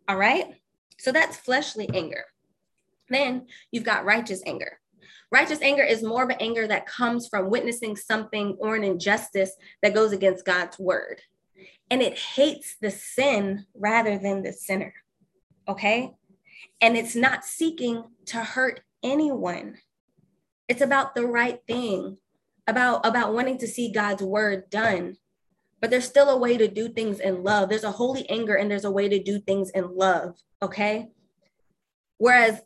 All 0.08 0.16
right. 0.16 0.46
So 0.98 1.12
that's 1.12 1.36
fleshly 1.36 1.88
anger. 1.94 2.24
Then 3.08 3.46
you've 3.70 3.84
got 3.84 4.04
righteous 4.04 4.42
anger. 4.44 4.80
Righteous 5.30 5.62
anger 5.62 5.84
is 5.84 6.02
more 6.02 6.24
of 6.24 6.30
an 6.30 6.38
anger 6.40 6.66
that 6.66 6.86
comes 6.86 7.28
from 7.28 7.50
witnessing 7.50 7.94
something 7.94 8.56
or 8.58 8.74
an 8.74 8.82
injustice 8.82 9.52
that 9.80 9.94
goes 9.94 10.10
against 10.10 10.44
God's 10.44 10.76
word 10.76 11.22
and 11.88 12.02
it 12.02 12.18
hates 12.18 12.74
the 12.80 12.90
sin 12.90 13.64
rather 13.76 14.18
than 14.18 14.42
the 14.42 14.52
sinner. 14.52 14.92
Okay. 15.68 16.14
And 16.80 16.96
it's 16.96 17.14
not 17.14 17.44
seeking 17.44 18.02
to 18.26 18.38
hurt 18.38 18.80
anyone. 19.04 19.76
It's 20.66 20.82
about 20.82 21.14
the 21.14 21.26
right 21.26 21.60
thing, 21.68 22.18
about, 22.68 23.04
about 23.04 23.34
wanting 23.34 23.58
to 23.58 23.66
see 23.66 23.90
God's 23.90 24.22
word 24.22 24.70
done. 24.70 25.16
But 25.80 25.90
there's 25.90 26.06
still 26.06 26.28
a 26.28 26.38
way 26.38 26.56
to 26.56 26.68
do 26.68 26.88
things 26.88 27.20
in 27.20 27.42
love. 27.42 27.68
There's 27.68 27.84
a 27.84 27.90
holy 27.90 28.28
anger 28.28 28.54
and 28.54 28.70
there's 28.70 28.84
a 28.84 28.90
way 28.90 29.08
to 29.08 29.22
do 29.22 29.40
things 29.40 29.70
in 29.70 29.96
love. 29.96 30.36
Okay. 30.62 31.08
Whereas 32.18 32.60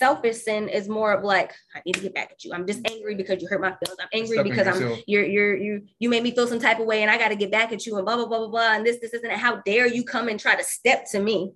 selfish 0.00 0.36
sin 0.44 0.68
is 0.68 0.88
more 0.88 1.12
of 1.12 1.24
like 1.24 1.52
i 1.74 1.82
need 1.84 1.94
to 1.94 2.00
get 2.00 2.14
back 2.14 2.30
at 2.30 2.44
you 2.44 2.52
i'm 2.54 2.66
just 2.66 2.80
angry 2.90 3.14
because 3.14 3.42
you 3.42 3.48
hurt 3.48 3.60
my 3.60 3.74
feelings 3.82 3.98
i'm 4.00 4.08
angry 4.12 4.42
because 4.42 4.66
i'm 4.66 5.02
you're 5.06 5.24
you're 5.24 5.56
you 5.56 5.82
you 5.98 6.08
made 6.08 6.22
me 6.22 6.30
feel 6.30 6.46
some 6.46 6.60
type 6.60 6.78
of 6.78 6.86
way 6.86 7.02
and 7.02 7.10
i 7.10 7.18
got 7.18 7.28
to 7.28 7.36
get 7.36 7.50
back 7.50 7.72
at 7.72 7.84
you 7.84 7.96
and 7.96 8.04
blah 8.04 8.16
blah 8.16 8.26
blah 8.26 8.38
blah 8.38 8.48
blah 8.48 8.72
and 8.74 8.86
this 8.86 8.98
this 9.00 9.12
isn't 9.12 9.32
how 9.32 9.56
dare 9.66 9.86
you 9.86 10.04
come 10.04 10.28
and 10.28 10.38
try 10.38 10.54
to 10.54 10.64
step 10.64 11.04
to 11.10 11.20
me 11.20 11.52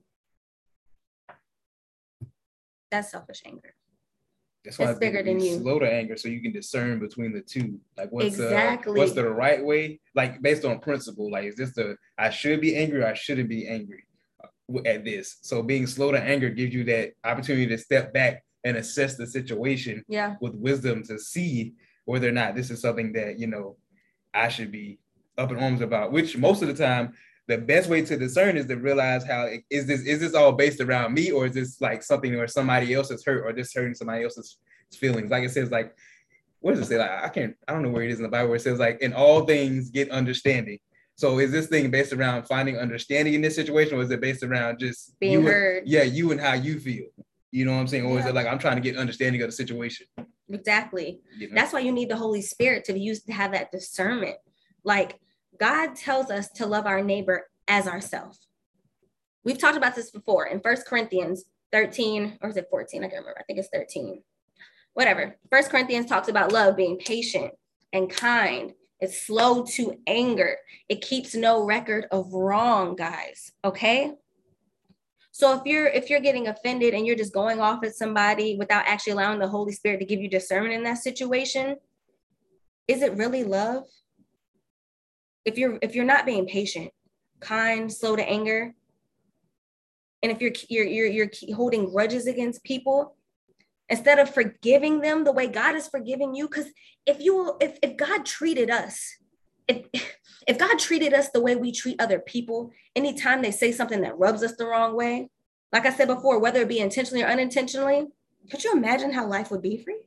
that's 2.90 3.12
selfish 3.12 3.40
anger 3.46 3.74
that's 4.64 4.78
why 4.78 4.90
it's 4.90 4.98
bigger 4.98 5.22
than 5.22 5.40
you. 5.40 5.58
Slow 5.58 5.78
to 5.78 5.90
anger, 5.90 6.16
so 6.16 6.28
you 6.28 6.40
can 6.40 6.52
discern 6.52 6.98
between 6.98 7.32
the 7.32 7.42
two. 7.42 7.78
Like 7.98 8.10
what's 8.10 8.26
exactly. 8.26 8.94
the 8.94 8.98
what's 8.98 9.12
the 9.12 9.28
right 9.28 9.62
way? 9.62 10.00
Like 10.14 10.40
based 10.40 10.64
on 10.64 10.78
principle. 10.80 11.30
Like 11.30 11.44
is 11.44 11.56
this 11.56 11.74
the 11.74 11.96
I 12.16 12.30
should 12.30 12.60
be 12.60 12.76
angry 12.76 13.02
or 13.02 13.06
I 13.06 13.14
shouldn't 13.14 13.48
be 13.48 13.68
angry? 13.68 14.04
Uh, 14.42 14.80
at 14.86 15.04
this. 15.04 15.36
So 15.42 15.62
being 15.62 15.86
slow 15.86 16.12
to 16.12 16.20
anger 16.20 16.48
gives 16.48 16.74
you 16.74 16.84
that 16.84 17.12
opportunity 17.24 17.66
to 17.66 17.78
step 17.78 18.14
back 18.14 18.42
and 18.64 18.78
assess 18.78 19.16
the 19.16 19.26
situation 19.26 20.02
yeah. 20.08 20.36
with 20.40 20.54
wisdom 20.54 21.02
to 21.04 21.18
see 21.18 21.74
whether 22.06 22.28
or 22.28 22.32
not 22.32 22.54
this 22.54 22.70
is 22.70 22.80
something 22.80 23.12
that, 23.12 23.38
you 23.38 23.46
know, 23.46 23.76
I 24.32 24.48
should 24.48 24.72
be 24.72 24.98
up 25.36 25.52
in 25.52 25.58
arms 25.58 25.82
about, 25.82 26.12
which 26.12 26.36
most 26.36 26.62
of 26.62 26.68
the 26.68 26.74
time 26.74 27.12
the 27.46 27.58
best 27.58 27.90
way 27.90 28.02
to 28.02 28.16
discern 28.16 28.56
is 28.56 28.66
to 28.66 28.76
realize 28.76 29.24
how 29.24 29.48
is 29.70 29.86
this 29.86 30.02
is 30.02 30.20
this 30.20 30.34
all 30.34 30.52
based 30.52 30.80
around 30.80 31.12
me 31.12 31.30
or 31.30 31.46
is 31.46 31.54
this 31.54 31.80
like 31.80 32.02
something 32.02 32.34
where 32.36 32.48
somebody 32.48 32.94
else 32.94 33.10
is 33.10 33.24
hurt 33.24 33.44
or 33.44 33.52
just 33.52 33.74
hurting 33.74 33.94
somebody 33.94 34.24
else's 34.24 34.58
feelings 34.98 35.30
like 35.30 35.42
it 35.42 35.50
says 35.50 35.70
like 35.70 35.94
what 36.60 36.70
does 36.70 36.80
it 36.80 36.86
say 36.86 36.96
like 36.96 37.10
i 37.10 37.28
can't 37.28 37.56
i 37.66 37.72
don't 37.72 37.82
know 37.82 37.90
where 37.90 38.04
it 38.04 38.10
is 38.10 38.18
in 38.18 38.22
the 38.22 38.28
bible 38.28 38.48
where 38.48 38.56
it 38.56 38.62
says 38.62 38.78
like 38.78 39.00
in 39.00 39.12
all 39.12 39.44
things 39.44 39.90
get 39.90 40.10
understanding 40.10 40.78
so 41.16 41.38
is 41.38 41.52
this 41.52 41.66
thing 41.66 41.90
based 41.90 42.12
around 42.12 42.44
finding 42.44 42.76
understanding 42.76 43.34
in 43.34 43.40
this 43.40 43.54
situation, 43.54 43.98
or 43.98 44.02
is 44.02 44.10
it 44.10 44.20
based 44.20 44.42
around 44.42 44.80
just 44.80 45.18
being 45.20 45.44
heard? 45.44 45.82
And, 45.82 45.88
yeah, 45.88 46.02
you 46.02 46.32
and 46.32 46.40
how 46.40 46.54
you 46.54 46.80
feel. 46.80 47.06
You 47.52 47.64
know 47.64 47.72
what 47.72 47.78
I'm 47.78 47.86
saying? 47.86 48.04
Or 48.04 48.14
yeah. 48.14 48.20
is 48.20 48.26
it 48.26 48.34
like 48.34 48.46
I'm 48.46 48.58
trying 48.58 48.76
to 48.76 48.82
get 48.82 48.96
understanding 48.96 49.40
of 49.42 49.48
the 49.48 49.52
situation? 49.52 50.06
Exactly. 50.48 51.20
You 51.38 51.48
know? 51.48 51.54
That's 51.54 51.72
why 51.72 51.80
you 51.80 51.92
need 51.92 52.08
the 52.08 52.16
Holy 52.16 52.42
Spirit 52.42 52.84
to 52.86 52.92
be 52.92 53.00
used 53.00 53.26
to 53.26 53.32
have 53.32 53.52
that 53.52 53.70
discernment. 53.70 54.36
Like 54.82 55.20
God 55.58 55.94
tells 55.94 56.30
us 56.30 56.50
to 56.52 56.66
love 56.66 56.86
our 56.86 57.02
neighbor 57.02 57.48
as 57.68 57.86
ourselves. 57.86 58.46
We've 59.44 59.58
talked 59.58 59.76
about 59.76 59.94
this 59.94 60.10
before 60.10 60.46
in 60.46 60.60
First 60.60 60.86
Corinthians 60.86 61.44
13, 61.72 62.38
or 62.42 62.48
is 62.48 62.56
it 62.56 62.68
14? 62.70 63.02
I 63.02 63.08
can't 63.08 63.20
remember. 63.20 63.38
I 63.38 63.44
think 63.44 63.58
it's 63.58 63.68
13. 63.72 64.22
Whatever. 64.94 65.36
First 65.50 65.70
Corinthians 65.70 66.06
talks 66.06 66.28
about 66.28 66.52
love 66.52 66.76
being 66.76 66.96
patient 66.98 67.52
and 67.92 68.08
kind 68.08 68.72
it's 69.00 69.26
slow 69.26 69.64
to 69.64 69.98
anger. 70.06 70.56
It 70.88 71.02
keeps 71.02 71.34
no 71.34 71.64
record 71.64 72.06
of 72.10 72.32
wrong, 72.32 72.96
guys. 72.96 73.52
Okay. 73.64 74.12
So 75.30 75.52
if 75.58 75.66
you're 75.66 75.88
if 75.88 76.08
you're 76.08 76.20
getting 76.20 76.48
offended 76.48 76.94
and 76.94 77.06
you're 77.06 77.16
just 77.16 77.34
going 77.34 77.60
off 77.60 77.84
at 77.84 77.96
somebody 77.96 78.56
without 78.56 78.86
actually 78.86 79.12
allowing 79.14 79.40
the 79.40 79.48
Holy 79.48 79.72
Spirit 79.72 79.98
to 79.98 80.06
give 80.06 80.20
you 80.20 80.30
discernment 80.30 80.74
in 80.74 80.84
that 80.84 81.02
situation, 81.02 81.76
is 82.88 83.02
it 83.02 83.14
really 83.16 83.44
love? 83.44 83.84
If 85.44 85.58
you're 85.58 85.78
if 85.82 85.94
you're 85.94 86.04
not 86.04 86.26
being 86.26 86.46
patient, 86.46 86.90
kind, 87.40 87.92
slow 87.92 88.16
to 88.16 88.28
anger, 88.28 88.74
and 90.22 90.32
if 90.32 90.40
you're 90.40 90.52
you're 90.68 90.86
you're, 90.86 91.28
you're 91.30 91.56
holding 91.56 91.90
grudges 91.90 92.26
against 92.26 92.64
people, 92.64 93.16
instead 93.88 94.18
of 94.18 94.32
forgiving 94.32 95.00
them 95.00 95.24
the 95.24 95.32
way 95.32 95.46
God 95.46 95.74
is 95.74 95.88
forgiving 95.88 96.34
you. 96.34 96.48
Because 96.48 96.66
if 97.06 97.20
you 97.20 97.56
if, 97.60 97.78
if 97.82 97.96
God 97.96 98.24
treated 98.24 98.70
us, 98.70 99.16
if 99.68 99.86
if 100.46 100.58
God 100.58 100.78
treated 100.78 101.12
us 101.12 101.30
the 101.30 101.40
way 101.40 101.56
we 101.56 101.72
treat 101.72 102.00
other 102.00 102.18
people, 102.18 102.72
anytime 102.96 103.42
they 103.42 103.50
say 103.50 103.72
something 103.72 104.00
that 104.02 104.18
rubs 104.18 104.42
us 104.42 104.56
the 104.56 104.66
wrong 104.66 104.96
way, 104.96 105.30
like 105.72 105.86
I 105.86 105.92
said 105.92 106.08
before, 106.08 106.38
whether 106.38 106.62
it 106.62 106.68
be 106.68 106.78
intentionally 106.80 107.22
or 107.22 107.28
unintentionally, 107.28 108.06
could 108.50 108.64
you 108.64 108.72
imagine 108.72 109.12
how 109.12 109.26
life 109.26 109.50
would 109.50 109.62
be 109.62 109.76
for 109.76 109.90
you? 109.90 110.04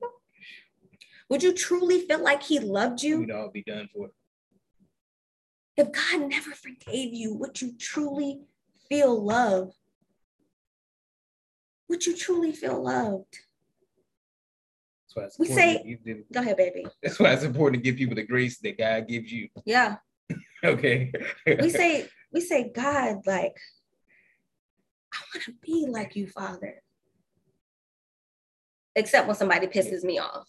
Would 1.29 1.43
you 1.43 1.53
truly 1.53 2.01
feel 2.01 2.23
like 2.23 2.41
he 2.43 2.59
loved 2.59 3.03
you? 3.03 3.19
We'd 3.19 3.31
all 3.31 3.49
be 3.49 3.63
done 3.63 3.89
for. 3.93 4.09
If 5.77 5.91
God 5.91 6.29
never 6.29 6.51
forgave 6.51 7.13
you, 7.13 7.35
would 7.35 7.61
you 7.61 7.73
truly 7.77 8.41
feel 8.89 9.23
love? 9.23 9.73
Would 11.87 12.05
you 12.05 12.17
truly 12.17 12.51
feel 12.51 12.83
loved? 12.83 13.39
we 15.39 15.47
say, 15.47 15.97
go 16.31 16.41
ahead, 16.41 16.57
baby. 16.57 16.85
That's 17.03 17.19
why 17.19 17.33
it's 17.33 17.43
important 17.43 17.83
to 17.83 17.89
give 17.89 17.97
people 17.97 18.15
the 18.15 18.23
grace 18.23 18.59
that 18.59 18.77
God 18.77 19.07
gives 19.07 19.31
you. 19.31 19.49
Yeah. 19.65 19.97
okay. 20.63 21.11
we 21.45 21.69
say, 21.69 22.07
we 22.31 22.41
say, 22.41 22.71
God, 22.73 23.21
like, 23.25 23.57
I 25.13 25.17
want 25.33 25.45
to 25.45 25.53
be 25.61 25.87
like 25.87 26.15
you, 26.15 26.27
Father. 26.27 26.81
Except 28.95 29.27
when 29.27 29.35
somebody 29.35 29.67
pisses 29.67 30.03
me 30.03 30.19
off. 30.19 30.47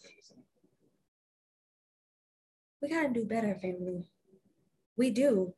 We 2.82 2.88
got 2.88 3.02
to 3.02 3.08
do 3.08 3.24
better, 3.24 3.54
family. 3.54 4.04
We 4.98 5.10
do. 5.10 5.54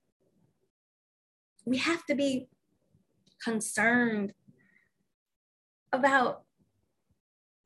We 1.64 1.78
have 1.78 2.04
to 2.06 2.14
be 2.14 2.48
concerned 3.42 4.34
about 5.92 6.42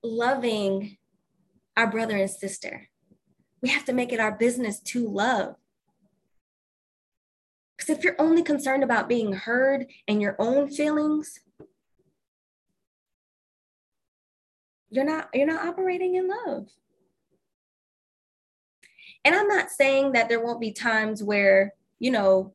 loving 0.03 0.97
our 1.77 1.91
brother 1.91 2.17
and 2.17 2.31
sister. 2.31 2.89
we 3.61 3.71
have 3.71 3.85
to 3.87 3.93
make 3.95 4.13
it 4.13 4.21
our 4.21 4.33
business 4.33 4.79
to 4.79 5.09
love. 5.09 5.57
Because 7.77 7.97
if 7.97 8.05
you're 8.05 8.21
only 8.21 8.43
concerned 8.43 8.85
about 8.85 9.09
being 9.09 9.33
heard 9.33 9.87
and 10.07 10.21
your 10.21 10.37
own 10.39 10.69
feelings, 10.69 11.41
you're 14.91 15.05
not 15.05 15.29
you're 15.35 15.47
not 15.47 15.67
operating 15.67 16.15
in 16.15 16.29
love. 16.29 16.69
And 19.25 19.35
I'm 19.35 19.49
not 19.49 19.71
saying 19.71 20.13
that 20.13 20.29
there 20.29 20.45
won't 20.45 20.61
be 20.61 20.73
times 20.73 21.23
where, 21.23 21.73
you 21.99 22.11
know, 22.11 22.53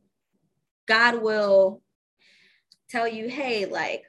God 0.87 1.21
will 1.21 1.81
tell 2.89 3.07
you, 3.07 3.27
hey, 3.27 3.65
like, 3.65 4.03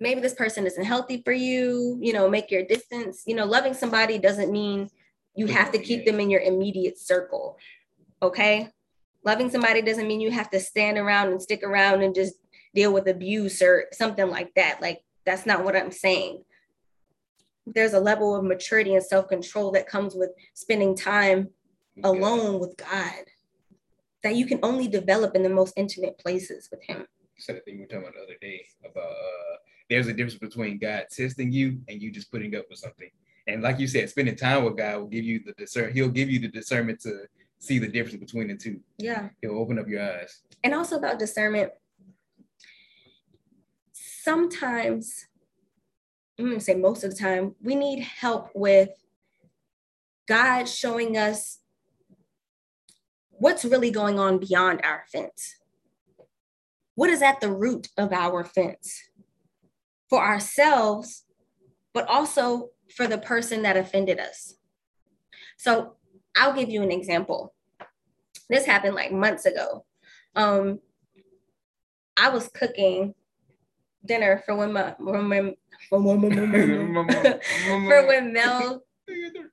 maybe 0.00 0.20
this 0.20 0.34
person 0.34 0.66
isn't 0.66 0.84
healthy 0.84 1.22
for 1.24 1.32
you, 1.32 1.98
you 2.00 2.12
know, 2.12 2.28
make 2.28 2.50
your 2.50 2.64
distance. 2.64 3.22
You 3.26 3.34
know, 3.34 3.44
loving 3.44 3.74
somebody 3.74 4.18
doesn't 4.18 4.52
mean 4.52 4.88
you 5.34 5.46
have 5.46 5.72
to 5.72 5.78
keep 5.78 6.04
them 6.04 6.20
in 6.20 6.30
your 6.30 6.40
immediate 6.40 6.98
circle. 6.98 7.58
Okay. 8.22 8.68
Loving 9.24 9.50
somebody 9.50 9.82
doesn't 9.82 10.06
mean 10.06 10.20
you 10.20 10.30
have 10.30 10.50
to 10.50 10.60
stand 10.60 10.98
around 10.98 11.28
and 11.28 11.42
stick 11.42 11.62
around 11.62 12.02
and 12.02 12.14
just 12.14 12.34
deal 12.74 12.92
with 12.92 13.08
abuse 13.08 13.62
or 13.62 13.86
something 13.92 14.30
like 14.30 14.52
that. 14.54 14.82
Like, 14.82 15.02
that's 15.24 15.46
not 15.46 15.64
what 15.64 15.76
I'm 15.76 15.90
saying. 15.90 16.44
There's 17.66 17.94
a 17.94 18.00
level 18.00 18.36
of 18.36 18.44
maturity 18.44 18.94
and 18.94 19.04
self 19.04 19.28
control 19.28 19.70
that 19.72 19.88
comes 19.88 20.14
with 20.14 20.30
spending 20.54 20.96
time 20.96 21.48
alone 22.02 22.58
with 22.58 22.76
God 22.76 23.24
that 24.22 24.36
you 24.36 24.46
can 24.46 24.58
only 24.62 24.88
develop 24.88 25.36
in 25.36 25.42
the 25.42 25.48
most 25.48 25.74
intimate 25.76 26.18
places 26.18 26.68
with 26.70 26.82
Him. 26.82 27.06
Said 27.38 27.56
a 27.56 27.60
thing 27.60 27.76
we 27.76 27.82
were 27.82 27.86
talking 27.86 28.04
about 28.04 28.14
the 28.14 28.22
other 28.22 28.38
day 28.40 28.64
about 28.84 29.02
uh, 29.02 29.56
there's 29.90 30.06
a 30.06 30.12
difference 30.12 30.38
between 30.38 30.78
God 30.78 31.04
testing 31.10 31.52
you 31.52 31.80
and 31.88 32.00
you 32.00 32.10
just 32.10 32.30
putting 32.30 32.54
up 32.56 32.64
with 32.70 32.78
something. 32.78 33.10
And 33.46 33.62
like 33.62 33.78
you 33.78 33.86
said, 33.86 34.08
spending 34.08 34.36
time 34.36 34.64
with 34.64 34.76
God 34.76 34.98
will 34.98 35.06
give 35.06 35.24
you 35.24 35.40
the 35.44 35.52
discern. 35.52 35.92
He'll 35.92 36.08
give 36.08 36.30
you 36.30 36.38
the 36.38 36.48
discernment 36.48 37.00
to 37.00 37.26
see 37.58 37.78
the 37.78 37.88
difference 37.88 38.16
between 38.16 38.48
the 38.48 38.56
two. 38.56 38.80
Yeah. 38.98 39.28
He'll 39.42 39.58
open 39.58 39.78
up 39.78 39.88
your 39.88 40.02
eyes. 40.02 40.42
And 40.62 40.74
also 40.74 40.96
about 40.96 41.18
discernment. 41.18 41.72
Sometimes, 43.92 45.26
I'm 46.38 46.46
going 46.46 46.58
to 46.58 46.64
say 46.64 46.74
most 46.74 47.04
of 47.04 47.10
the 47.10 47.16
time, 47.16 47.54
we 47.62 47.74
need 47.74 48.00
help 48.00 48.50
with 48.54 48.90
God 50.26 50.64
showing 50.64 51.16
us 51.16 51.60
what's 53.30 53.64
really 53.64 53.90
going 53.90 54.18
on 54.18 54.38
beyond 54.38 54.80
our 54.82 55.04
fence. 55.12 55.56
What 56.96 57.10
is 57.10 57.22
at 57.22 57.40
the 57.40 57.52
root 57.52 57.88
of 57.96 58.12
our 58.12 58.44
fence 58.44 59.00
for 60.08 60.24
ourselves, 60.24 61.24
but 61.92 62.08
also 62.08 62.70
for 62.96 63.06
the 63.06 63.18
person 63.18 63.62
that 63.62 63.76
offended 63.76 64.18
us? 64.18 64.54
So 65.56 65.94
I'll 66.36 66.54
give 66.54 66.68
you 66.68 66.82
an 66.82 66.90
example. 66.90 67.54
This 68.48 68.66
happened 68.66 68.94
like 68.94 69.12
months 69.12 69.46
ago. 69.46 69.84
Um, 70.34 70.80
I 72.16 72.28
was 72.28 72.48
cooking 72.48 73.14
dinner 74.04 74.42
for 74.44 74.54
when 74.54 74.72
my 74.72 74.94
when, 74.98 75.28
when, 75.28 75.54
for 75.90 76.00
when 78.06 78.32
Mel 78.32 78.82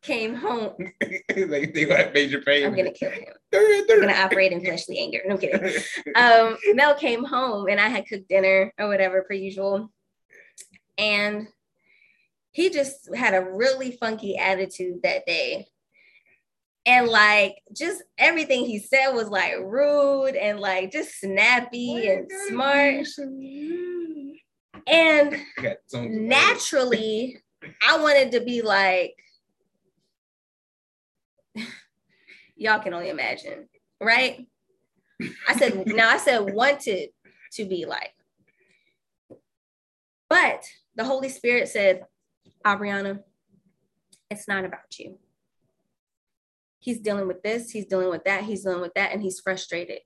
came 0.01 0.36
home. 0.36 0.74
like 1.36 1.74
they 1.74 1.86
got 1.86 2.13
major 2.13 2.41
pain. 2.41 2.65
I'm 2.65 2.75
gonna 2.75 2.91
kill 2.91 3.12
him. 3.12 3.34
I'm 3.53 3.88
gonna 3.88 4.13
operate 4.13 4.51
in 4.51 4.63
fleshly 4.63 5.00
anger. 5.00 5.20
No 5.25 5.36
I'm 5.36 5.39
kidding. 5.39 5.84
Um, 6.15 6.58
Mel 6.74 6.96
came 6.96 7.24
home 7.24 7.67
and 7.67 7.79
I 7.79 7.89
had 7.89 8.08
cooked 8.08 8.29
dinner 8.29 8.74
or 8.79 8.88
whatever 8.88 9.24
per 9.24 9.34
usual, 9.34 9.91
and 10.98 11.48
he 12.51 12.70
just 12.70 13.13
had 13.15 13.34
a 13.34 13.50
really 13.51 13.98
funky 14.00 14.38
attitude 14.38 15.01
that 15.03 15.25
day. 15.25 15.67
And 16.86 17.08
like 17.08 17.62
just 17.76 18.02
everything 18.18 18.66
he 18.66 18.80
said 18.80 19.12
was 19.12 19.30
like 19.30 19.54
rude 19.60 20.36
and 20.36 20.60
like 20.60 20.92
just 20.92 21.20
snappy 21.20 22.08
and 22.10 22.30
smart. 22.48 23.06
And 24.88 25.38
naturally, 25.94 27.38
I 27.88 27.98
wanted 28.00 28.32
to 28.32 28.42
be 28.42 28.64
like, 28.64 29.16
y'all 32.55 32.79
can 32.79 32.94
only 32.94 33.10
imagine, 33.10 33.68
right? 34.01 34.48
I 35.48 35.55
said, 35.55 35.86
now 35.86 36.10
I 36.10 36.18
said 36.18 36.40
wanted 36.51 37.10
to 37.53 37.66
be 37.66 37.86
like. 37.86 38.14
But 40.29 40.64
the 40.96 41.03
Holy 41.03 41.29
Spirit 41.29 41.68
said, 41.68 42.05
Abriana, 42.66 43.22
it's 44.29 44.48
not 44.48 44.66
about 44.66 44.98
you. 44.98 45.20
He's 46.81 47.00
dealing 47.00 47.27
with 47.27 47.41
this, 47.44 47.72
he's 47.72 47.85
dealing 47.85 48.09
with 48.09 48.25
that, 48.25 48.44
he's 48.44 48.63
dealing 48.63 48.81
with 48.81 48.96
that, 48.96 49.13
and 49.13 49.22
he's 49.22 49.39
frustrated. 49.39 50.00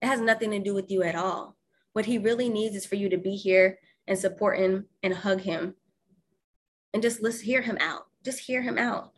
It 0.00 0.06
has 0.06 0.20
nothing 0.20 0.52
to 0.52 0.60
do 0.60 0.72
with 0.72 0.90
you 0.90 1.02
at 1.02 1.14
all. 1.14 1.56
What 1.92 2.06
he 2.06 2.16
really 2.16 2.48
needs 2.48 2.74
is 2.74 2.86
for 2.86 2.94
you 2.94 3.10
to 3.10 3.18
be 3.18 3.36
here 3.36 3.78
and 4.06 4.18
support 4.18 4.58
him 4.58 4.86
and 5.02 5.12
hug 5.12 5.40
him 5.40 5.74
and 6.94 7.02
just 7.02 7.22
listen, 7.22 7.44
hear 7.44 7.62
him 7.62 7.76
out. 7.80 8.06
Just 8.24 8.38
hear 8.38 8.62
him 8.62 8.78
out. 8.78 9.12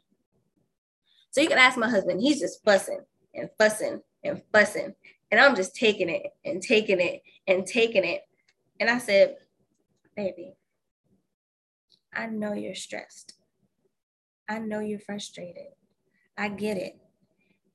So 1.30 1.40
you 1.40 1.48
can 1.48 1.58
ask 1.58 1.76
my 1.76 1.88
husband, 1.90 2.20
he's 2.20 2.40
just 2.40 2.64
fussing 2.64 3.00
and 3.34 3.50
fussing 3.58 4.00
and 4.22 4.42
fussing. 4.52 4.94
And 5.30 5.40
I'm 5.40 5.56
just 5.56 5.74
taking 5.74 6.08
it 6.08 6.22
and 6.44 6.62
taking 6.62 7.00
it 7.00 7.22
and 7.46 7.66
taking 7.66 8.04
it. 8.04 8.22
And 8.80 8.88
I 8.88 8.98
said, 8.98 9.36
baby, 10.16 10.54
I 12.14 12.26
know 12.26 12.54
you're 12.54 12.74
stressed. 12.74 13.34
I 14.48 14.58
know 14.58 14.80
you're 14.80 15.00
frustrated. 15.00 15.72
I 16.36 16.48
get 16.48 16.76
it 16.76 16.98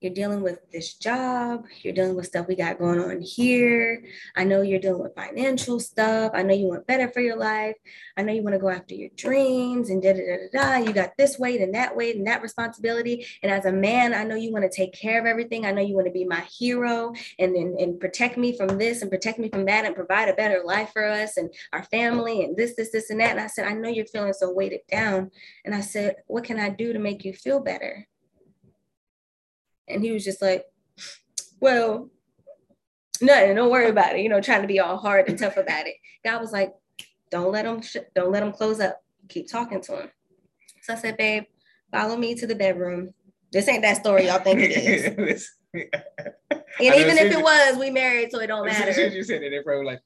you're 0.02 0.14
dealing 0.14 0.42
with 0.42 0.60
this 0.72 0.94
job, 0.94 1.66
you're 1.82 1.94
dealing 1.94 2.16
with 2.16 2.28
stuff 2.28 2.48
we 2.48 2.56
got 2.56 2.80
going 2.80 3.00
on 3.00 3.22
here. 3.22 4.04
I 4.36 4.46
know 4.46 4.62
you're 4.62 4.80
dealing 4.80 5.04
with 5.04 5.16
financial 5.16 5.80
stuff. 5.80 6.32
I 6.34 6.42
know 6.42 6.54
you 6.54 6.68
want 6.68 6.88
better 6.88 7.10
for 7.10 7.20
your 7.20 7.36
life. 7.36 7.76
I 8.16 8.24
know 8.24 8.32
you 8.32 8.42
want 8.42 8.54
to 8.54 8.60
go 8.60 8.70
after 8.70 8.96
your 8.96 9.10
dreams 9.18 9.90
and 9.90 10.02
da 10.02 10.14
da 10.14 10.20
da 10.20 10.38
da. 10.54 10.78
da. 10.80 10.86
You 10.86 10.94
got 10.94 11.18
this 11.18 11.38
weight 11.38 11.60
and 11.60 11.76
that 11.76 11.96
weight 11.96 12.16
and 12.16 12.26
that 12.28 12.42
responsibility. 12.42 13.26
And 13.44 13.52
as 13.52 13.66
a 13.66 13.74
man, 13.74 14.14
I 14.14 14.24
know 14.24 14.36
you 14.36 14.54
want 14.54 14.64
to 14.64 14.76
take 14.76 14.94
care 14.94 15.20
of 15.20 15.26
everything. 15.26 15.66
I 15.66 15.72
know 15.72 15.82
you 15.82 15.96
want 15.96 16.08
to 16.08 16.14
be 16.14 16.24
my 16.24 16.42
hero 16.42 17.14
and, 17.38 17.56
and, 17.56 17.78
and 17.78 18.00
protect 18.00 18.38
me 18.38 18.56
from 18.56 18.78
this 18.78 19.02
and 19.02 19.12
protect 19.12 19.38
me 19.38 19.50
from 19.50 19.66
that 19.66 19.84
and 19.84 19.96
provide 19.96 20.30
a 20.30 20.34
better 20.34 20.62
life 20.64 20.92
for 20.94 21.06
us 21.06 21.36
and 21.36 21.54
our 21.74 21.84
family 21.84 22.44
and 22.44 22.56
this, 22.56 22.76
this, 22.76 22.92
this, 22.92 23.10
and 23.10 23.20
that. 23.20 23.32
And 23.32 23.42
I 23.42 23.48
said, 23.48 23.68
I 23.68 23.74
know 23.74 23.90
you're 23.90 24.06
feeling 24.06 24.34
so 24.34 24.54
weighted 24.54 24.82
down. 24.90 25.32
And 25.66 25.76
I 25.76 25.82
said, 25.82 26.16
What 26.28 26.46
can 26.46 26.58
I 26.58 26.70
do 26.70 26.94
to 26.94 27.00
make 27.00 27.26
you 27.26 27.34
feel 27.34 27.60
better? 27.60 28.08
And 29.90 30.04
he 30.04 30.12
was 30.12 30.24
just 30.24 30.42
like, 30.42 30.66
well, 31.60 32.10
nothing, 33.22 33.56
don't 33.56 33.72
worry 33.72 33.90
about 33.90 34.16
it. 34.16 34.22
You 34.22 34.30
know, 34.30 34.42
trying 34.42 34.62
to 34.62 34.68
be 34.68 34.80
all 34.80 34.98
hard 34.98 35.28
and 35.28 35.38
tough 35.38 35.58
about 35.58 35.88
it. 35.88 35.96
God 36.24 36.42
was 36.42 36.52
like, 36.52 36.74
don't 37.32 37.52
let 37.52 37.66
him, 37.66 37.82
sh- 37.82 37.98
don't 38.16 38.32
let 38.32 38.44
him 38.44 38.52
close 38.52 38.80
up. 38.80 39.02
Keep 39.28 39.52
talking 39.52 39.82
to 39.82 40.02
him. 40.02 40.10
So 40.82 40.94
I 40.94 40.96
said, 40.96 41.18
babe, 41.18 41.44
follow 41.92 42.18
me 42.18 42.36
to 42.36 42.48
the 42.48 42.56
bedroom. 42.56 43.14
This 43.52 43.68
ain't 43.68 43.82
that 43.82 43.98
story 43.98 44.28
y'all 44.28 44.40
think 44.40 44.60
it 44.62 44.72
is. 44.72 45.52
and 45.74 45.86
even 46.80 47.18
if 47.18 47.32
it 47.32 47.42
was, 47.42 47.78
we 47.78 47.90
married, 47.90 48.32
so 48.32 48.40
it 48.40 48.48
don't 48.48 48.66
matter. 48.66 49.10
You 49.10 49.24
said 49.24 49.44
it, 49.44 49.50
they 49.50 49.62
probably 49.62 49.86
like, 49.86 50.02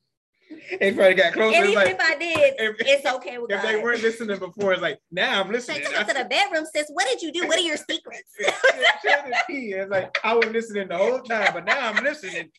they 0.80 0.94
probably 0.94 1.13
got 1.13 1.34
closer. 1.34 1.56
And 1.56 1.66
even 1.66 1.76
like, 1.76 1.94
if 1.94 2.00
I 2.00 2.16
did, 2.16 2.54
if, 2.58 2.76
it's 2.80 3.06
okay 3.06 3.38
with 3.38 3.52
If 3.52 3.62
God. 3.62 3.68
they 3.70 3.82
weren't 3.82 4.02
listening 4.02 4.39
before, 4.39 4.74
it's 4.74 4.82
like 4.82 5.00
now 5.12 5.42
I'm 5.42 5.52
listening. 5.52 5.84
They 5.84 5.92
took 5.92 6.08
to 6.08 6.13
the 6.13 6.26
bedroom, 6.26 6.66
sis. 6.74 6.88
What 6.92 7.08
did 7.08 7.22
you 7.22 7.32
do? 7.32 7.48
What 7.48 7.58
are 7.58 7.62
your 7.62 7.78
secrets? 7.78 8.30
it's 8.38 9.92
like 9.92 10.18
I 10.24 10.34
was 10.34 10.46
listening 10.48 10.88
the 10.88 10.98
whole 10.98 11.20
time, 11.20 11.54
but 11.54 11.66
now 11.66 11.89
I'm 11.89 12.04
listening. 12.04 12.50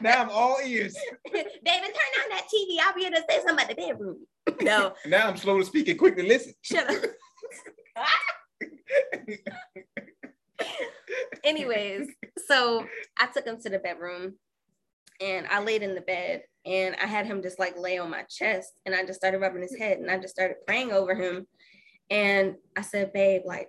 Now 0.00 0.22
I'm 0.22 0.30
all 0.30 0.58
ears. 0.64 0.96
David, 1.32 1.54
turn 1.64 2.22
on 2.22 2.28
that 2.30 2.46
TV. 2.52 2.78
I'll 2.82 2.94
be 2.94 3.06
able 3.06 3.16
to 3.16 3.24
say 3.28 3.38
something 3.38 3.54
about 3.54 3.68
the 3.68 3.74
bedroom. 3.74 4.26
No. 4.60 4.94
now 5.06 5.28
I'm 5.28 5.36
slow 5.36 5.58
to 5.58 5.64
speak 5.64 5.88
and 5.88 5.98
quick 5.98 6.16
to 6.16 6.22
listen. 6.22 6.54
Shut 6.62 6.88
up. 6.88 7.04
Anyways, 11.44 12.08
so 12.46 12.84
I 13.18 13.26
took 13.26 13.46
him 13.46 13.60
to 13.62 13.70
the 13.70 13.78
bedroom 13.78 14.34
and 15.20 15.46
I 15.48 15.60
laid 15.62 15.82
in 15.82 15.94
the 15.94 16.00
bed 16.00 16.42
and 16.64 16.96
I 17.02 17.06
had 17.06 17.26
him 17.26 17.42
just 17.42 17.58
like 17.58 17.78
lay 17.78 17.98
on 17.98 18.10
my 18.10 18.22
chest 18.22 18.80
and 18.84 18.94
I 18.94 19.04
just 19.04 19.18
started 19.18 19.40
rubbing 19.40 19.62
his 19.62 19.76
head 19.76 19.98
and 19.98 20.10
I 20.10 20.18
just 20.18 20.34
started 20.34 20.56
praying 20.66 20.92
over 20.92 21.14
him. 21.14 21.46
And 22.10 22.56
I 22.76 22.82
said, 22.82 23.12
babe, 23.12 23.42
like 23.44 23.68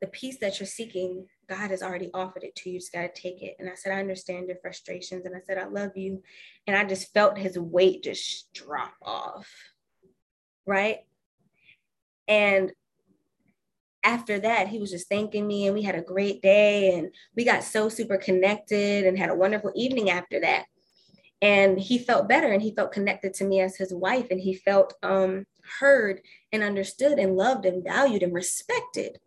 the 0.00 0.06
peace 0.06 0.38
that 0.40 0.58
you're 0.60 0.66
seeking, 0.66 1.26
God 1.48 1.70
has 1.70 1.82
already 1.82 2.10
offered 2.12 2.44
it 2.44 2.54
to 2.56 2.68
you. 2.68 2.74
You 2.74 2.80
just 2.80 2.92
got 2.92 3.02
to 3.02 3.20
take 3.20 3.42
it. 3.42 3.56
And 3.58 3.68
I 3.68 3.74
said, 3.74 3.92
I 3.92 4.00
understand 4.00 4.48
your 4.48 4.58
frustrations. 4.58 5.26
And 5.26 5.34
I 5.34 5.40
said, 5.40 5.58
I 5.58 5.66
love 5.66 5.96
you. 5.96 6.22
And 6.66 6.76
I 6.76 6.84
just 6.84 7.12
felt 7.12 7.38
his 7.38 7.58
weight 7.58 8.04
just 8.04 8.52
drop 8.52 8.94
off. 9.02 9.48
Right. 10.66 10.98
And 12.26 12.72
after 14.04 14.38
that, 14.40 14.68
he 14.68 14.78
was 14.78 14.90
just 14.90 15.08
thanking 15.08 15.46
me 15.46 15.66
and 15.66 15.74
we 15.74 15.82
had 15.82 15.94
a 15.94 16.02
great 16.02 16.40
day 16.40 16.94
and 16.94 17.12
we 17.36 17.44
got 17.44 17.64
so 17.64 17.88
super 17.88 18.16
connected 18.16 19.06
and 19.06 19.18
had 19.18 19.30
a 19.30 19.34
wonderful 19.34 19.72
evening 19.74 20.10
after 20.10 20.40
that. 20.40 20.66
And 21.40 21.78
he 21.78 21.98
felt 21.98 22.28
better 22.28 22.52
and 22.52 22.62
he 22.62 22.74
felt 22.74 22.92
connected 22.92 23.34
to 23.34 23.44
me 23.44 23.60
as 23.60 23.76
his 23.76 23.92
wife 23.92 24.28
and 24.30 24.40
he 24.40 24.54
felt 24.54 24.94
um, 25.02 25.46
heard 25.80 26.20
and 26.52 26.62
understood 26.62 27.18
and 27.18 27.36
loved 27.36 27.66
and 27.66 27.84
valued 27.84 28.22
and 28.22 28.34
respected. 28.34 29.18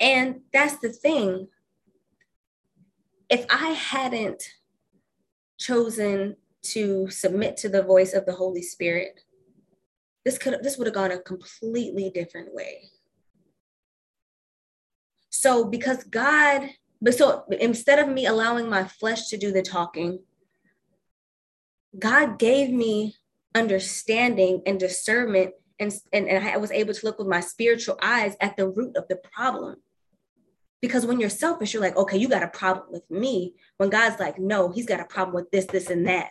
And 0.00 0.40
that's 0.52 0.78
the 0.78 0.90
thing. 0.90 1.48
If 3.30 3.46
I 3.48 3.70
hadn't 3.70 4.42
chosen 5.58 6.36
to 6.62 7.08
submit 7.08 7.56
to 7.58 7.68
the 7.68 7.82
voice 7.82 8.12
of 8.12 8.26
the 8.26 8.34
Holy 8.34 8.62
Spirit, 8.62 9.20
this 10.24 10.38
could 10.38 10.62
this 10.62 10.76
would 10.76 10.86
have 10.86 10.94
gone 10.94 11.12
a 11.12 11.18
completely 11.18 12.10
different 12.10 12.54
way. 12.54 12.90
So 15.42 15.64
because 15.64 16.04
God, 16.04 16.70
but 17.00 17.16
so 17.16 17.42
instead 17.50 17.98
of 17.98 18.08
me 18.08 18.26
allowing 18.26 18.70
my 18.70 18.84
flesh 18.84 19.26
to 19.30 19.36
do 19.36 19.50
the 19.50 19.60
talking, 19.60 20.20
God 21.98 22.38
gave 22.38 22.70
me 22.70 23.16
understanding 23.52 24.62
and 24.66 24.78
discernment 24.78 25.54
and, 25.80 25.92
and, 26.12 26.28
and 26.28 26.48
I 26.48 26.58
was 26.58 26.70
able 26.70 26.94
to 26.94 27.04
look 27.04 27.18
with 27.18 27.26
my 27.26 27.40
spiritual 27.40 27.98
eyes 28.00 28.36
at 28.40 28.56
the 28.56 28.68
root 28.68 28.96
of 28.96 29.08
the 29.08 29.16
problem. 29.16 29.82
Because 30.80 31.06
when 31.06 31.18
you're 31.18 31.28
selfish, 31.28 31.74
you're 31.74 31.82
like, 31.82 31.96
okay, 31.96 32.18
you 32.18 32.28
got 32.28 32.44
a 32.44 32.48
problem 32.48 32.86
with 32.92 33.10
me. 33.10 33.54
When 33.78 33.90
God's 33.90 34.20
like, 34.20 34.38
no, 34.38 34.70
he's 34.70 34.86
got 34.86 35.00
a 35.00 35.04
problem 35.04 35.34
with 35.34 35.50
this, 35.50 35.64
this, 35.64 35.90
and 35.90 36.06
that. 36.06 36.30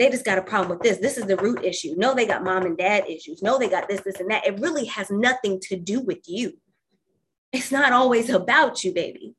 They 0.00 0.10
just 0.10 0.24
got 0.24 0.38
a 0.38 0.42
problem 0.42 0.70
with 0.70 0.82
this. 0.82 0.98
This 0.98 1.16
is 1.16 1.26
the 1.26 1.36
root 1.36 1.64
issue. 1.64 1.94
No, 1.96 2.12
they 2.12 2.26
got 2.26 2.42
mom 2.42 2.64
and 2.64 2.76
dad 2.76 3.08
issues. 3.08 3.40
No, 3.40 3.56
they 3.56 3.68
got 3.68 3.88
this, 3.88 4.00
this, 4.00 4.18
and 4.18 4.32
that. 4.32 4.44
It 4.44 4.58
really 4.58 4.86
has 4.86 5.12
nothing 5.12 5.60
to 5.68 5.76
do 5.76 6.00
with 6.00 6.22
you. 6.26 6.54
It's 7.54 7.70
not 7.70 7.92
always 7.92 8.30
about 8.30 8.82
you, 8.82 8.92
baby. 8.92 9.36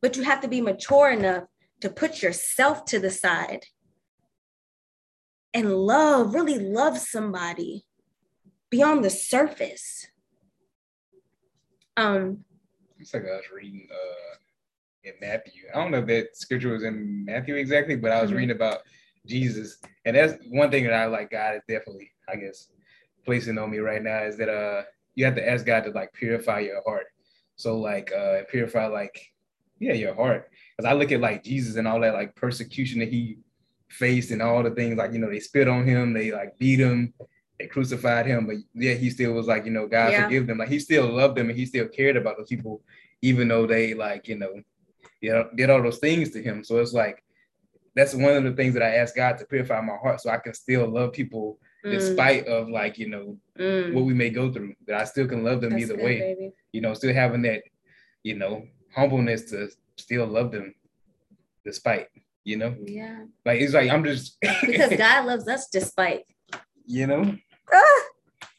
But 0.00 0.16
you 0.16 0.22
have 0.22 0.40
to 0.40 0.48
be 0.48 0.62
mature 0.62 1.10
enough 1.10 1.44
to 1.82 1.90
put 1.90 2.22
yourself 2.22 2.86
to 2.86 2.98
the 2.98 3.10
side 3.10 3.66
and 5.52 5.76
love, 5.76 6.34
really 6.34 6.58
love 6.58 6.96
somebody 6.96 7.84
beyond 8.70 9.04
the 9.04 9.10
surface. 9.10 10.06
Um, 11.98 12.44
it's 12.98 13.12
like 13.12 13.24
I 13.24 13.36
was 13.36 13.44
reading 13.54 13.86
uh 13.92 14.36
in 15.04 15.12
Matthew. 15.20 15.64
I 15.74 15.78
don't 15.78 15.90
know 15.90 15.98
if 15.98 16.06
that 16.06 16.34
scripture 16.34 16.72
was 16.72 16.84
in 16.84 17.26
Matthew 17.26 17.56
exactly, 17.56 17.96
but 17.96 18.12
I 18.12 18.22
was 18.22 18.30
mm-hmm. 18.30 18.38
reading 18.38 18.56
about 18.56 18.78
Jesus, 19.26 19.76
and 20.06 20.16
that's 20.16 20.42
one 20.48 20.70
thing 20.70 20.84
that 20.84 20.94
I 20.94 21.04
like. 21.04 21.30
God 21.30 21.56
is 21.56 21.62
definitely, 21.68 22.10
I 22.26 22.36
guess, 22.36 22.68
placing 23.26 23.58
on 23.58 23.70
me 23.70 23.78
right 23.78 24.02
now 24.02 24.22
is 24.22 24.38
that 24.38 24.48
uh 24.48 24.84
you 25.14 25.24
have 25.24 25.36
to 25.36 25.48
ask 25.48 25.64
God 25.64 25.84
to 25.84 25.90
like 25.90 26.12
purify 26.12 26.60
your 26.60 26.82
heart. 26.82 27.06
So 27.56 27.78
like 27.78 28.12
uh 28.12 28.42
purify 28.50 28.86
like 28.86 29.32
yeah 29.78 29.94
your 29.94 30.14
heart. 30.14 30.50
Because 30.76 30.90
I 30.90 30.94
look 30.94 31.12
at 31.12 31.20
like 31.20 31.44
Jesus 31.44 31.76
and 31.76 31.86
all 31.86 32.00
that 32.00 32.14
like 32.14 32.34
persecution 32.34 33.00
that 33.00 33.08
he 33.08 33.38
faced 33.88 34.30
and 34.30 34.42
all 34.42 34.62
the 34.62 34.70
things 34.70 34.96
like 34.96 35.12
you 35.12 35.18
know 35.18 35.30
they 35.30 35.40
spit 35.40 35.68
on 35.68 35.86
him, 35.86 36.12
they 36.12 36.32
like 36.32 36.58
beat 36.58 36.80
him, 36.80 37.14
they 37.58 37.66
crucified 37.66 38.26
him, 38.26 38.46
but 38.46 38.56
yeah, 38.74 38.94
he 38.94 39.10
still 39.10 39.32
was 39.32 39.46
like 39.46 39.64
you 39.64 39.70
know 39.70 39.86
God 39.86 40.12
yeah. 40.12 40.24
forgive 40.24 40.46
them. 40.46 40.58
Like 40.58 40.68
he 40.68 40.78
still 40.78 41.08
loved 41.08 41.36
them 41.36 41.48
and 41.48 41.58
he 41.58 41.66
still 41.66 41.88
cared 41.88 42.16
about 42.16 42.36
those 42.36 42.48
people, 42.48 42.82
even 43.22 43.48
though 43.48 43.66
they 43.66 43.94
like 43.94 44.26
you 44.28 44.36
know, 44.36 44.60
you 45.20 45.32
know 45.32 45.48
did 45.54 45.70
all 45.70 45.82
those 45.82 45.98
things 45.98 46.30
to 46.30 46.42
him. 46.42 46.64
So 46.64 46.78
it's 46.78 46.92
like 46.92 47.22
that's 47.94 48.14
one 48.14 48.34
of 48.34 48.42
the 48.42 48.52
things 48.52 48.74
that 48.74 48.82
I 48.82 48.96
ask 48.96 49.14
God 49.14 49.38
to 49.38 49.44
purify 49.44 49.80
my 49.80 49.96
heart 49.96 50.20
so 50.20 50.30
I 50.30 50.38
can 50.38 50.54
still 50.54 50.88
love 50.88 51.12
people 51.12 51.58
mm. 51.84 51.90
despite 51.90 52.46
of 52.46 52.68
like 52.68 52.98
you 52.98 53.08
know 53.08 53.36
mm. 53.58 53.92
what 53.92 54.04
we 54.04 54.14
may 54.14 54.30
go 54.30 54.52
through. 54.52 54.74
That 54.86 55.00
I 55.00 55.04
still 55.04 55.26
can 55.26 55.44
love 55.44 55.60
them 55.60 55.70
that's 55.70 55.82
either 55.82 55.96
good, 55.96 56.04
way. 56.04 56.18
Baby. 56.20 56.52
You 56.72 56.80
know, 56.80 56.94
still 56.94 57.14
having 57.14 57.42
that 57.42 57.62
you 58.22 58.36
know 58.36 58.66
humbleness 58.94 59.50
to 59.50 59.68
still 59.96 60.26
love 60.26 60.52
them 60.52 60.74
despite 61.64 62.08
you 62.44 62.58
know? 62.58 62.74
Yeah. 62.84 63.24
Like 63.44 63.60
it's 63.60 63.74
like 63.74 63.90
I'm 63.90 64.04
just 64.04 64.38
because 64.40 64.96
God 64.96 65.26
loves 65.26 65.48
us 65.48 65.66
despite. 65.68 66.24
You 66.86 67.06
know? 67.06 67.36
Ah, 67.72 68.02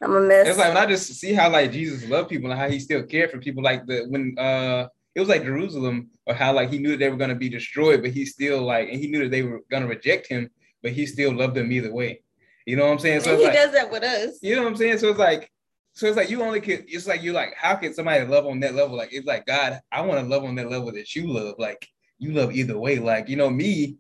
I'm 0.02 0.16
a 0.16 0.22
mess. 0.22 0.48
It's 0.48 0.58
like 0.58 0.74
when 0.74 0.84
I 0.84 0.88
just 0.88 1.14
see 1.14 1.34
how 1.34 1.50
like 1.50 1.72
Jesus 1.72 2.10
loved 2.10 2.30
people 2.30 2.50
and 2.52 2.60
how 2.60 2.68
he 2.70 2.80
still 2.80 3.04
cared 3.04 3.32
for 3.32 3.38
people. 3.38 3.64
Like 3.64 3.86
the 3.86 4.06
when 4.10 4.36
uh 4.38 4.88
it 5.14 5.20
was 5.20 5.30
like 5.30 5.44
Jerusalem 5.44 6.10
or 6.26 6.34
how 6.34 6.54
like 6.54 6.72
he 6.72 6.80
knew 6.80 6.92
that 6.92 6.98
they 6.98 7.10
were 7.10 7.18
gonna 7.18 7.36
be 7.36 7.50
destroyed, 7.50 8.02
but 8.02 8.12
he 8.12 8.26
still 8.26 8.64
like 8.64 8.90
and 8.90 9.00
he 9.00 9.08
knew 9.08 9.24
that 9.24 9.32
they 9.32 9.44
were 9.44 9.62
gonna 9.70 9.88
reject 9.88 10.28
him, 10.28 10.50
but 10.82 10.92
he 10.92 11.06
still 11.06 11.34
loved 11.34 11.56
them 11.56 11.72
either 11.72 11.94
way. 11.94 12.22
You 12.66 12.76
know 12.76 12.86
what 12.86 12.94
I'm 12.94 13.00
saying? 13.00 13.22
So 13.22 13.38
he 13.38 13.44
like, 13.46 13.54
does 13.54 13.72
that 13.74 13.92
with 13.92 14.04
us. 14.04 14.40
You 14.42 14.56
know 14.56 14.64
what 14.64 14.70
I'm 14.70 14.76
saying? 14.76 14.98
So 14.98 15.10
it's 15.10 15.20
like 15.20 15.52
so 15.94 16.08
it's 16.08 16.18
like 16.18 16.30
you 16.30 16.42
only 16.42 16.60
could 16.60 16.86
it's 16.88 17.08
like 17.08 17.24
you're 17.24 17.34
like, 17.34 17.54
how 17.56 17.76
can 17.76 17.94
somebody 17.94 18.26
love 18.26 18.46
on 18.46 18.60
that 18.62 18.76
level? 18.76 18.98
Like 18.98 19.14
it's 19.14 19.28
like 19.28 19.46
God, 19.46 19.80
I 19.92 20.02
want 20.02 20.20
to 20.20 20.28
love 20.28 20.44
on 20.44 20.56
that 20.56 20.70
level 20.70 20.92
that 20.92 21.16
you 21.16 21.28
love. 21.28 21.56
Like 21.58 21.88
you 22.18 22.34
love 22.34 22.52
either 22.52 22.78
way. 22.78 23.00
Like, 23.00 23.30
you 23.30 23.36
know, 23.36 23.50
me, 23.50 23.98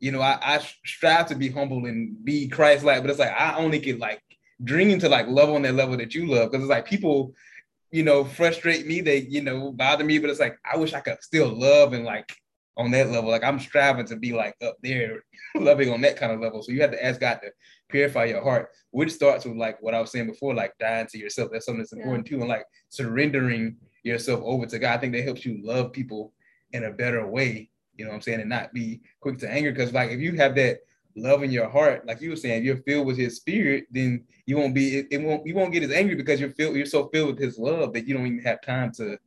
you 0.00 0.10
know, 0.10 0.20
I, 0.20 0.38
I 0.42 0.58
strive 0.84 1.28
to 1.28 1.34
be 1.34 1.48
humble 1.48 1.86
and 1.86 2.22
be 2.24 2.48
Christ-like, 2.48 3.02
but 3.02 3.10
it's 3.10 3.18
like 3.18 3.32
I 3.38 3.56
only 3.56 3.78
get 3.78 3.98
like 3.98 4.20
dream 4.64 4.98
to 4.98 5.08
like 5.08 5.28
love 5.28 5.50
on 5.50 5.62
that 5.62 5.74
level 5.74 5.96
that 5.96 6.14
you 6.14 6.26
love. 6.26 6.50
Cause 6.50 6.60
it's 6.60 6.70
like 6.70 6.86
people, 6.86 7.34
you 7.92 8.02
know, 8.02 8.24
frustrate 8.24 8.86
me, 8.86 9.00
they, 9.00 9.18
you 9.18 9.42
know, 9.42 9.72
bother 9.72 10.04
me, 10.04 10.18
but 10.18 10.28
it's 10.28 10.40
like 10.40 10.58
I 10.70 10.76
wish 10.76 10.92
I 10.92 11.00
could 11.00 11.22
still 11.22 11.48
love 11.48 11.92
and 11.92 12.04
like 12.04 12.36
on 12.76 12.90
that 12.92 13.10
level. 13.10 13.30
Like 13.30 13.44
I'm 13.44 13.60
striving 13.60 14.06
to 14.06 14.16
be 14.16 14.32
like 14.32 14.56
up 14.62 14.76
there, 14.82 15.24
loving 15.54 15.90
on 15.90 16.00
that 16.02 16.16
kind 16.16 16.32
of 16.32 16.40
level. 16.40 16.62
So 16.62 16.72
you 16.72 16.80
have 16.82 16.92
to 16.92 17.04
ask 17.04 17.20
God 17.20 17.40
to 17.42 17.50
purify 17.88 18.24
your 18.24 18.42
heart, 18.42 18.70
which 18.90 19.12
starts 19.12 19.44
with 19.44 19.56
like 19.56 19.80
what 19.82 19.94
I 19.94 20.00
was 20.00 20.10
saying 20.10 20.28
before, 20.28 20.54
like 20.54 20.72
dying 20.78 21.06
to 21.08 21.18
yourself. 21.18 21.50
That's 21.52 21.66
something 21.66 21.80
that's 21.80 21.92
important 21.92 22.26
yeah. 22.26 22.36
too. 22.36 22.40
And 22.40 22.48
like 22.48 22.64
surrendering 22.88 23.76
yourself 24.02 24.40
over 24.44 24.66
to 24.66 24.78
God. 24.78 24.94
I 24.94 24.98
think 24.98 25.12
that 25.14 25.24
helps 25.24 25.44
you 25.44 25.60
love 25.62 25.92
people 25.92 26.32
in 26.72 26.84
a 26.84 26.90
better 26.90 27.26
way, 27.26 27.70
you 27.96 28.04
know 28.04 28.10
what 28.10 28.16
I'm 28.16 28.22
saying, 28.22 28.40
and 28.40 28.48
not 28.48 28.72
be 28.72 29.00
quick 29.20 29.38
to 29.38 29.50
anger. 29.50 29.72
Because 29.72 29.92
like 29.92 30.10
if 30.10 30.20
you 30.20 30.36
have 30.36 30.54
that 30.56 30.78
love 31.14 31.42
in 31.42 31.50
your 31.50 31.68
heart, 31.68 32.06
like 32.06 32.20
you 32.20 32.30
were 32.30 32.36
saying, 32.36 32.60
if 32.60 32.64
you're 32.64 32.82
filled 32.82 33.06
with 33.06 33.18
his 33.18 33.36
spirit, 33.36 33.84
then 33.90 34.24
you 34.46 34.56
won't 34.56 34.74
be 34.74 34.98
it, 34.98 35.08
it 35.10 35.18
won't 35.18 35.46
you 35.46 35.54
won't 35.54 35.72
get 35.72 35.82
as 35.82 35.92
angry 35.92 36.14
because 36.14 36.40
you're 36.40 36.50
filled, 36.50 36.76
you're 36.76 36.86
so 36.86 37.08
filled 37.08 37.34
with 37.34 37.38
his 37.38 37.58
love 37.58 37.92
that 37.92 38.06
you 38.06 38.14
don't 38.14 38.26
even 38.26 38.42
have 38.42 38.62
time 38.62 38.90
to, 38.92 39.18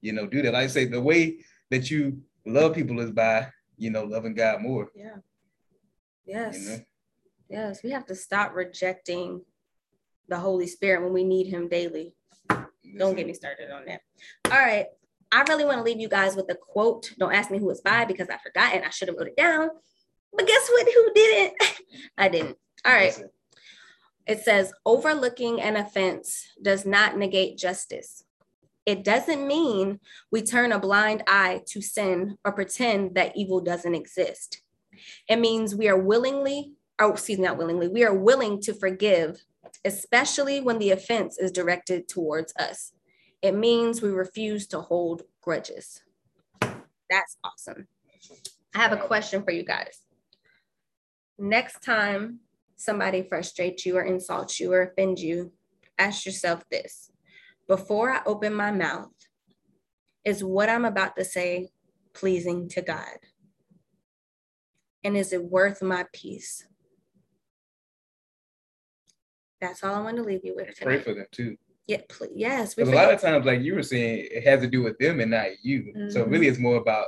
you 0.00 0.12
know, 0.12 0.26
do 0.26 0.42
that. 0.42 0.54
Like 0.54 0.64
I 0.64 0.68
say, 0.68 0.86
the 0.86 1.00
way 1.00 1.38
that 1.70 1.90
you 1.90 2.20
love 2.46 2.74
people 2.74 3.00
is 3.00 3.10
by, 3.10 3.48
you 3.76 3.90
know, 3.90 4.04
loving 4.04 4.34
God 4.34 4.62
more. 4.62 4.88
Yeah. 4.94 5.16
Yes. 6.24 6.58
You 6.58 6.68
know? 6.68 6.78
Yes. 7.48 7.82
We 7.82 7.90
have 7.90 8.06
to 8.06 8.14
stop 8.14 8.54
rejecting 8.54 9.42
the 10.28 10.38
Holy 10.38 10.66
Spirit 10.66 11.02
when 11.02 11.12
we 11.12 11.24
need 11.24 11.46
him 11.46 11.68
daily. 11.68 12.14
Don't 12.98 13.16
get 13.16 13.26
me 13.26 13.34
started 13.34 13.70
on 13.70 13.84
that. 13.86 14.00
All 14.46 14.58
right. 14.58 14.86
I 15.32 15.42
really 15.42 15.64
want 15.64 15.78
to 15.78 15.82
leave 15.82 16.00
you 16.00 16.08
guys 16.08 16.36
with 16.36 16.50
a 16.50 16.54
quote. 16.54 17.12
Don't 17.18 17.34
ask 17.34 17.50
me 17.50 17.58
who 17.58 17.68
it's 17.70 17.80
by 17.80 18.04
because 18.04 18.28
I 18.28 18.38
forgot 18.38 18.74
and 18.74 18.84
I 18.84 18.90
should 18.90 19.08
have 19.08 19.16
wrote 19.16 19.28
it 19.28 19.36
down. 19.36 19.68
But 20.32 20.46
guess 20.46 20.68
what? 20.70 20.86
Who 20.86 21.12
didn't? 21.14 21.54
I 22.18 22.28
didn't. 22.28 22.56
All 22.84 22.92
right. 22.92 23.16
It 24.26 24.40
says, 24.40 24.72
overlooking 24.84 25.60
an 25.60 25.76
offense 25.76 26.48
does 26.62 26.84
not 26.84 27.16
negate 27.16 27.58
justice. 27.58 28.24
It 28.86 29.02
doesn't 29.02 29.44
mean 29.44 29.98
we 30.30 30.42
turn 30.42 30.70
a 30.70 30.78
blind 30.78 31.24
eye 31.26 31.62
to 31.66 31.82
sin 31.82 32.38
or 32.44 32.52
pretend 32.52 33.16
that 33.16 33.36
evil 33.36 33.60
doesn't 33.60 33.96
exist. 33.96 34.62
It 35.28 35.40
means 35.40 35.74
we 35.74 35.88
are 35.88 35.98
willingly, 35.98 36.72
or 37.00 37.10
excuse 37.10 37.38
me, 37.38 37.44
not 37.44 37.58
willingly, 37.58 37.88
we 37.88 38.04
are 38.04 38.14
willing 38.14 38.60
to 38.62 38.72
forgive, 38.72 39.44
especially 39.84 40.60
when 40.60 40.78
the 40.78 40.92
offense 40.92 41.36
is 41.36 41.50
directed 41.50 42.08
towards 42.08 42.54
us. 42.56 42.92
It 43.42 43.56
means 43.56 44.00
we 44.00 44.10
refuse 44.10 44.68
to 44.68 44.80
hold 44.80 45.22
grudges. 45.42 46.02
That's 46.60 47.36
awesome. 47.42 47.88
I 48.74 48.78
have 48.78 48.92
a 48.92 48.96
question 48.96 49.42
for 49.42 49.50
you 49.50 49.64
guys. 49.64 49.98
Next 51.38 51.82
time 51.82 52.38
somebody 52.76 53.22
frustrates 53.22 53.84
you 53.84 53.96
or 53.96 54.02
insults 54.02 54.60
you 54.60 54.72
or 54.72 54.82
offends 54.82 55.22
you, 55.22 55.52
ask 55.98 56.24
yourself 56.24 56.62
this 56.70 57.10
before 57.68 58.10
I 58.10 58.22
open 58.26 58.54
my 58.54 58.70
mouth, 58.70 59.12
is 60.24 60.42
what 60.42 60.68
I'm 60.68 60.84
about 60.84 61.16
to 61.16 61.24
say 61.24 61.70
pleasing 62.12 62.68
to 62.70 62.82
God? 62.82 63.18
And 65.04 65.16
is 65.16 65.32
it 65.32 65.44
worth 65.44 65.82
my 65.82 66.04
peace? 66.12 66.66
That's 69.60 69.82
all 69.84 69.94
I 69.94 70.00
want 70.00 70.16
to 70.16 70.22
leave 70.22 70.44
you 70.44 70.54
with. 70.56 70.76
Tonight. 70.76 70.84
Pray 70.84 70.98
for 71.00 71.14
them 71.14 71.26
too. 71.30 71.56
Yeah, 71.86 72.00
please. 72.08 72.32
yes. 72.34 72.74
Because 72.74 72.90
a 72.90 72.94
lot 72.94 73.12
of 73.14 73.20
times, 73.20 73.46
like 73.46 73.60
you 73.60 73.74
were 73.74 73.82
saying, 73.82 74.28
it 74.30 74.44
has 74.44 74.60
to 74.60 74.66
do 74.66 74.82
with 74.82 74.98
them 74.98 75.20
and 75.20 75.30
not 75.30 75.46
you. 75.62 75.92
Mm-hmm. 75.96 76.10
So 76.10 76.24
really, 76.24 76.48
it's 76.48 76.58
more 76.58 76.76
about 76.76 77.06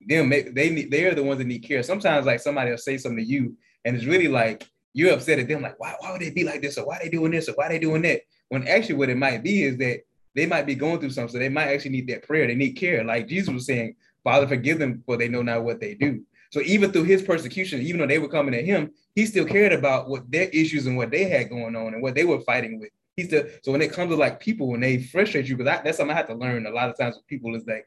them. 0.00 0.30
They 0.30 0.70
need, 0.70 0.90
they 0.90 1.04
are 1.06 1.14
the 1.14 1.24
ones 1.24 1.38
that 1.38 1.46
need 1.46 1.60
care. 1.60 1.82
Sometimes, 1.82 2.24
like 2.24 2.40
somebody 2.40 2.70
will 2.70 2.78
say 2.78 2.96
something 2.98 3.24
to 3.24 3.30
you, 3.30 3.56
and 3.84 3.96
it's 3.96 4.04
really 4.04 4.28
like 4.28 4.66
you're 4.92 5.12
upset 5.12 5.38
at 5.38 5.48
them. 5.48 5.62
Like, 5.62 5.78
why, 5.78 5.94
why 5.98 6.12
would 6.12 6.20
they 6.20 6.30
be 6.30 6.44
like 6.44 6.62
this, 6.62 6.78
or 6.78 6.86
why 6.86 6.98
they 7.02 7.08
doing 7.08 7.32
this, 7.32 7.48
or 7.48 7.52
why 7.52 7.68
they 7.68 7.78
doing 7.78 8.02
that? 8.02 8.22
When 8.48 8.66
actually, 8.68 8.96
what 8.96 9.10
it 9.10 9.16
might 9.16 9.42
be 9.42 9.62
is 9.62 9.76
that 9.78 10.00
they 10.34 10.46
might 10.46 10.66
be 10.66 10.74
going 10.74 11.00
through 11.00 11.10
something. 11.10 11.32
So 11.32 11.38
they 11.38 11.48
might 11.48 11.68
actually 11.68 11.92
need 11.92 12.08
that 12.08 12.26
prayer. 12.26 12.46
They 12.46 12.54
need 12.54 12.72
care. 12.72 13.04
Like 13.04 13.28
Jesus 13.28 13.52
was 13.52 13.66
saying, 13.66 13.96
Father, 14.24 14.46
forgive 14.46 14.78
them, 14.78 15.02
for 15.06 15.16
they 15.16 15.28
know 15.28 15.42
not 15.42 15.64
what 15.64 15.80
they 15.80 15.94
do. 15.94 16.22
So 16.50 16.60
even 16.60 16.92
through 16.92 17.04
his 17.04 17.22
persecution, 17.22 17.80
even 17.80 18.00
though 18.00 18.06
they 18.06 18.18
were 18.18 18.28
coming 18.28 18.54
at 18.54 18.64
him, 18.64 18.92
he 19.14 19.24
still 19.26 19.46
cared 19.46 19.72
about 19.72 20.08
what 20.08 20.30
their 20.30 20.48
issues 20.48 20.86
and 20.86 20.96
what 20.96 21.10
they 21.10 21.24
had 21.24 21.48
going 21.48 21.74
on 21.74 21.94
and 21.94 22.02
what 22.02 22.14
they 22.14 22.24
were 22.24 22.40
fighting 22.40 22.78
with 22.78 22.90
he's 23.16 23.28
the 23.28 23.58
so 23.62 23.72
when 23.72 23.82
it 23.82 23.92
comes 23.92 24.10
to 24.10 24.16
like 24.16 24.40
people 24.40 24.68
when 24.68 24.80
they 24.80 24.98
frustrate 24.98 25.46
you, 25.46 25.56
because 25.56 25.80
that's 25.82 25.96
something 25.96 26.14
I 26.14 26.18
have 26.18 26.28
to 26.28 26.34
learn 26.34 26.66
a 26.66 26.70
lot 26.70 26.88
of 26.88 26.96
times 26.96 27.16
with 27.16 27.26
people 27.26 27.54
is 27.54 27.66
like 27.66 27.86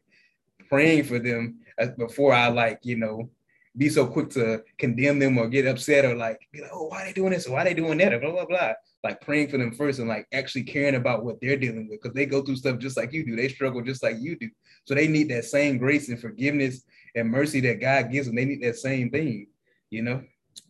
praying 0.69 1.03
for 1.03 1.19
them 1.19 1.59
uh, 1.79 1.87
before 1.97 2.33
I 2.33 2.47
like 2.47 2.79
you 2.83 2.97
know 2.97 3.29
be 3.77 3.89
so 3.89 4.07
quick 4.07 4.29
to 4.31 4.63
condemn 4.77 5.19
them 5.19 5.37
or 5.37 5.47
get 5.49 5.67
upset 5.67 6.05
or 6.05 6.15
like 6.15 6.39
be 6.51 6.61
like, 6.61 6.71
oh, 6.73 6.87
why 6.87 7.03
are 7.03 7.05
they 7.05 7.13
doing 7.13 7.31
this? 7.31 7.47
Or 7.47 7.53
why 7.53 7.61
are 7.61 7.65
they 7.65 7.73
doing 7.73 7.97
that? 7.97 8.13
Or 8.13 8.19
blah 8.19 8.31
blah 8.31 8.45
blah. 8.45 8.73
Like 9.03 9.21
praying 9.21 9.49
for 9.49 9.57
them 9.57 9.71
first 9.71 9.99
and 9.99 10.07
like 10.07 10.27
actually 10.33 10.63
caring 10.63 10.95
about 10.95 11.23
what 11.23 11.39
they're 11.41 11.57
dealing 11.57 11.87
with 11.89 12.01
because 12.01 12.15
they 12.15 12.25
go 12.25 12.41
through 12.41 12.55
stuff 12.55 12.79
just 12.79 12.97
like 12.97 13.13
you 13.13 13.25
do. 13.25 13.35
They 13.35 13.49
struggle 13.49 13.81
just 13.81 14.01
like 14.01 14.15
you 14.19 14.37
do. 14.37 14.49
So 14.85 14.95
they 14.95 15.07
need 15.07 15.29
that 15.29 15.45
same 15.45 15.77
grace 15.77 16.09
and 16.09 16.19
forgiveness 16.19 16.83
and 17.15 17.29
mercy 17.29 17.59
that 17.61 17.81
God 17.81 18.11
gives 18.11 18.27
them. 18.27 18.35
They 18.35 18.45
need 18.45 18.63
that 18.63 18.77
same 18.77 19.09
thing, 19.09 19.47
you 19.89 20.01
know? 20.01 20.23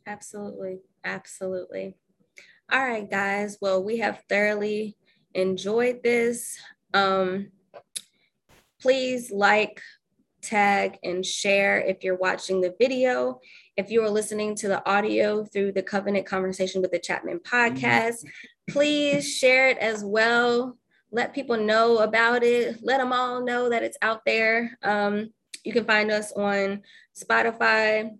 Absolutely. 0.05 0.79
Absolutely. 1.03 1.95
All 2.71 2.83
right, 2.83 3.09
guys. 3.09 3.57
Well, 3.61 3.83
we 3.83 3.97
have 3.99 4.23
thoroughly 4.27 4.97
enjoyed 5.33 6.01
this. 6.03 6.57
Um, 6.93 7.51
please 8.81 9.31
like, 9.31 9.81
tag, 10.45 10.97
and 11.03 11.25
share 11.25 11.79
if 11.81 12.03
you're 12.03 12.17
watching 12.17 12.61
the 12.61 12.75
video. 12.79 13.39
If 13.75 13.89
you 13.91 14.03
are 14.03 14.09
listening 14.09 14.55
to 14.55 14.67
the 14.67 14.87
audio 14.89 15.43
through 15.43 15.73
the 15.73 15.83
Covenant 15.83 16.25
Conversation 16.25 16.81
with 16.81 16.91
the 16.91 16.99
Chapman 16.99 17.39
podcast, 17.39 18.25
please 18.69 19.29
share 19.37 19.69
it 19.69 19.77
as 19.79 20.03
well. 20.03 20.77
Let 21.11 21.33
people 21.33 21.57
know 21.57 21.97
about 21.99 22.43
it. 22.43 22.77
Let 22.81 22.99
them 22.99 23.11
all 23.11 23.43
know 23.43 23.69
that 23.69 23.83
it's 23.83 23.97
out 24.01 24.21
there. 24.25 24.77
Um, 24.81 25.33
you 25.63 25.73
can 25.73 25.85
find 25.85 26.11
us 26.11 26.31
on 26.31 26.83
Spotify, 27.15 28.11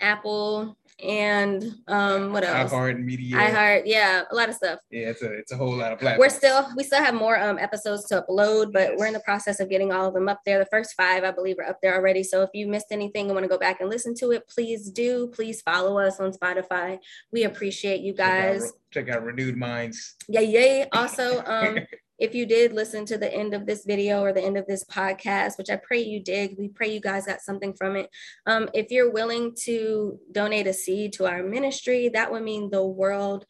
Apple, 0.00 0.76
and 1.02 1.64
um 1.88 2.32
what 2.32 2.44
else? 2.44 2.72
iHeart 2.72 3.02
Media. 3.02 3.36
iHeart, 3.36 3.82
yeah, 3.84 4.22
a 4.30 4.34
lot 4.34 4.48
of 4.48 4.54
stuff. 4.54 4.78
Yeah, 4.90 5.08
it's 5.10 5.22
a 5.22 5.32
it's 5.32 5.52
a 5.52 5.56
whole 5.56 5.74
lot 5.76 5.92
of 5.92 5.98
platforms. 5.98 6.20
We're 6.32 6.36
still 6.36 6.66
we 6.76 6.84
still 6.84 7.02
have 7.02 7.14
more 7.14 7.38
um 7.38 7.58
episodes 7.58 8.04
to 8.06 8.24
upload, 8.28 8.72
but 8.72 8.90
Yes. 8.90 8.98
we're 8.98 9.06
in 9.06 9.12
the 9.12 9.20
process 9.20 9.60
of 9.60 9.68
getting 9.68 9.92
all 9.92 10.06
of 10.06 10.14
them 10.14 10.28
up 10.28 10.40
there. 10.46 10.58
The 10.58 10.66
first 10.66 10.94
five, 10.96 11.24
I 11.24 11.30
believe, 11.32 11.58
are 11.58 11.64
up 11.68 11.78
there 11.82 11.94
already. 11.94 12.22
So 12.22 12.42
if 12.42 12.50
you 12.54 12.66
missed 12.68 12.86
anything 12.90 13.26
and 13.26 13.34
want 13.34 13.44
to 13.44 13.48
go 13.48 13.58
back 13.58 13.80
and 13.80 13.90
listen 13.90 14.14
to 14.16 14.30
it, 14.32 14.48
please 14.48 14.90
do. 14.90 15.28
Please 15.34 15.60
follow 15.62 15.98
us 15.98 16.20
on 16.20 16.32
Spotify. 16.32 16.98
We 17.32 17.44
appreciate 17.44 18.00
you 18.00 18.12
Check 18.14 18.26
out- 18.26 18.52
guys. 18.60 18.72
check 18.92 19.08
out 19.08 19.24
Renewed 19.24 19.56
Minds. 19.56 20.14
Yay, 20.28 20.44
yay. 20.44 20.88
Also, 20.92 21.42
um, 21.44 21.78
if 22.24 22.34
you 22.34 22.46
did 22.46 22.72
listen 22.72 23.04
to 23.04 23.18
the 23.18 23.32
end 23.32 23.52
of 23.52 23.66
this 23.66 23.84
video 23.84 24.22
or 24.22 24.32
the 24.32 24.42
end 24.42 24.56
of 24.56 24.66
this 24.66 24.82
podcast, 24.82 25.58
which 25.58 25.68
I 25.68 25.76
pray 25.76 26.02
you 26.02 26.20
did, 26.20 26.56
we 26.58 26.68
pray 26.68 26.90
you 26.90 27.00
guys 27.00 27.26
got 27.26 27.42
something 27.42 27.74
from 27.74 27.96
it. 27.96 28.08
Um, 28.46 28.70
if 28.72 28.90
you're 28.90 29.12
willing 29.12 29.54
to 29.64 30.18
donate 30.32 30.66
a 30.66 30.72
seed 30.72 31.12
to 31.14 31.26
our 31.26 31.42
ministry, 31.42 32.08
that 32.14 32.32
would 32.32 32.42
mean 32.42 32.70
the 32.70 32.82
world 32.82 33.44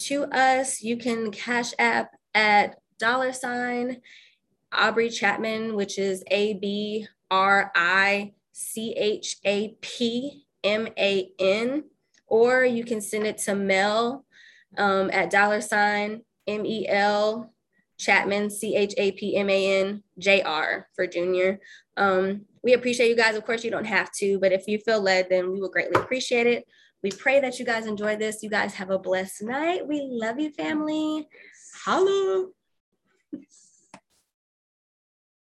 to 0.00 0.24
us. 0.24 0.82
You 0.82 0.98
can 0.98 1.30
cash 1.30 1.72
app 1.78 2.10
at 2.34 2.76
dollar 2.98 3.32
sign 3.32 4.02
Abri 4.72 5.08
Chapman, 5.08 5.74
which 5.74 5.98
is 5.98 6.22
A 6.30 6.52
B 6.52 7.08
R 7.30 7.72
I 7.74 8.34
C 8.52 8.92
H 8.94 9.38
A 9.46 9.74
P 9.80 10.44
M 10.62 10.86
A 10.98 11.30
N, 11.38 11.84
or 12.26 12.62
you 12.62 12.84
can 12.84 13.00
send 13.00 13.26
it 13.26 13.38
to 13.38 13.54
Mel 13.54 14.26
um, 14.76 15.10
at 15.14 15.30
dollar 15.30 15.62
sign 15.62 16.20
M 16.46 16.66
E 16.66 16.86
L 16.86 17.54
Chapman 17.98 18.48
C 18.50 18.76
H 18.76 18.94
A 18.96 19.12
P 19.12 19.36
M 19.36 19.50
A 19.50 19.80
N 19.80 20.02
J 20.18 20.42
R 20.42 20.88
for 20.94 21.06
junior. 21.06 21.60
Um, 21.96 22.42
we 22.62 22.74
appreciate 22.74 23.08
you 23.08 23.16
guys. 23.16 23.36
Of 23.36 23.44
course, 23.44 23.64
you 23.64 23.70
don't 23.70 23.84
have 23.84 24.12
to, 24.18 24.38
but 24.38 24.52
if 24.52 24.66
you 24.66 24.78
feel 24.78 25.00
led, 25.00 25.28
then 25.28 25.52
we 25.52 25.60
will 25.60 25.70
greatly 25.70 26.00
appreciate 26.00 26.46
it. 26.46 26.64
We 27.02 27.10
pray 27.10 27.40
that 27.40 27.58
you 27.58 27.64
guys 27.64 27.86
enjoy 27.86 28.16
this. 28.16 28.42
You 28.42 28.50
guys 28.50 28.74
have 28.74 28.90
a 28.90 28.98
blessed 28.98 29.42
night. 29.42 29.86
We 29.86 30.06
love 30.10 30.40
you, 30.40 30.50
family. 30.50 31.28
Hello. 31.84 32.48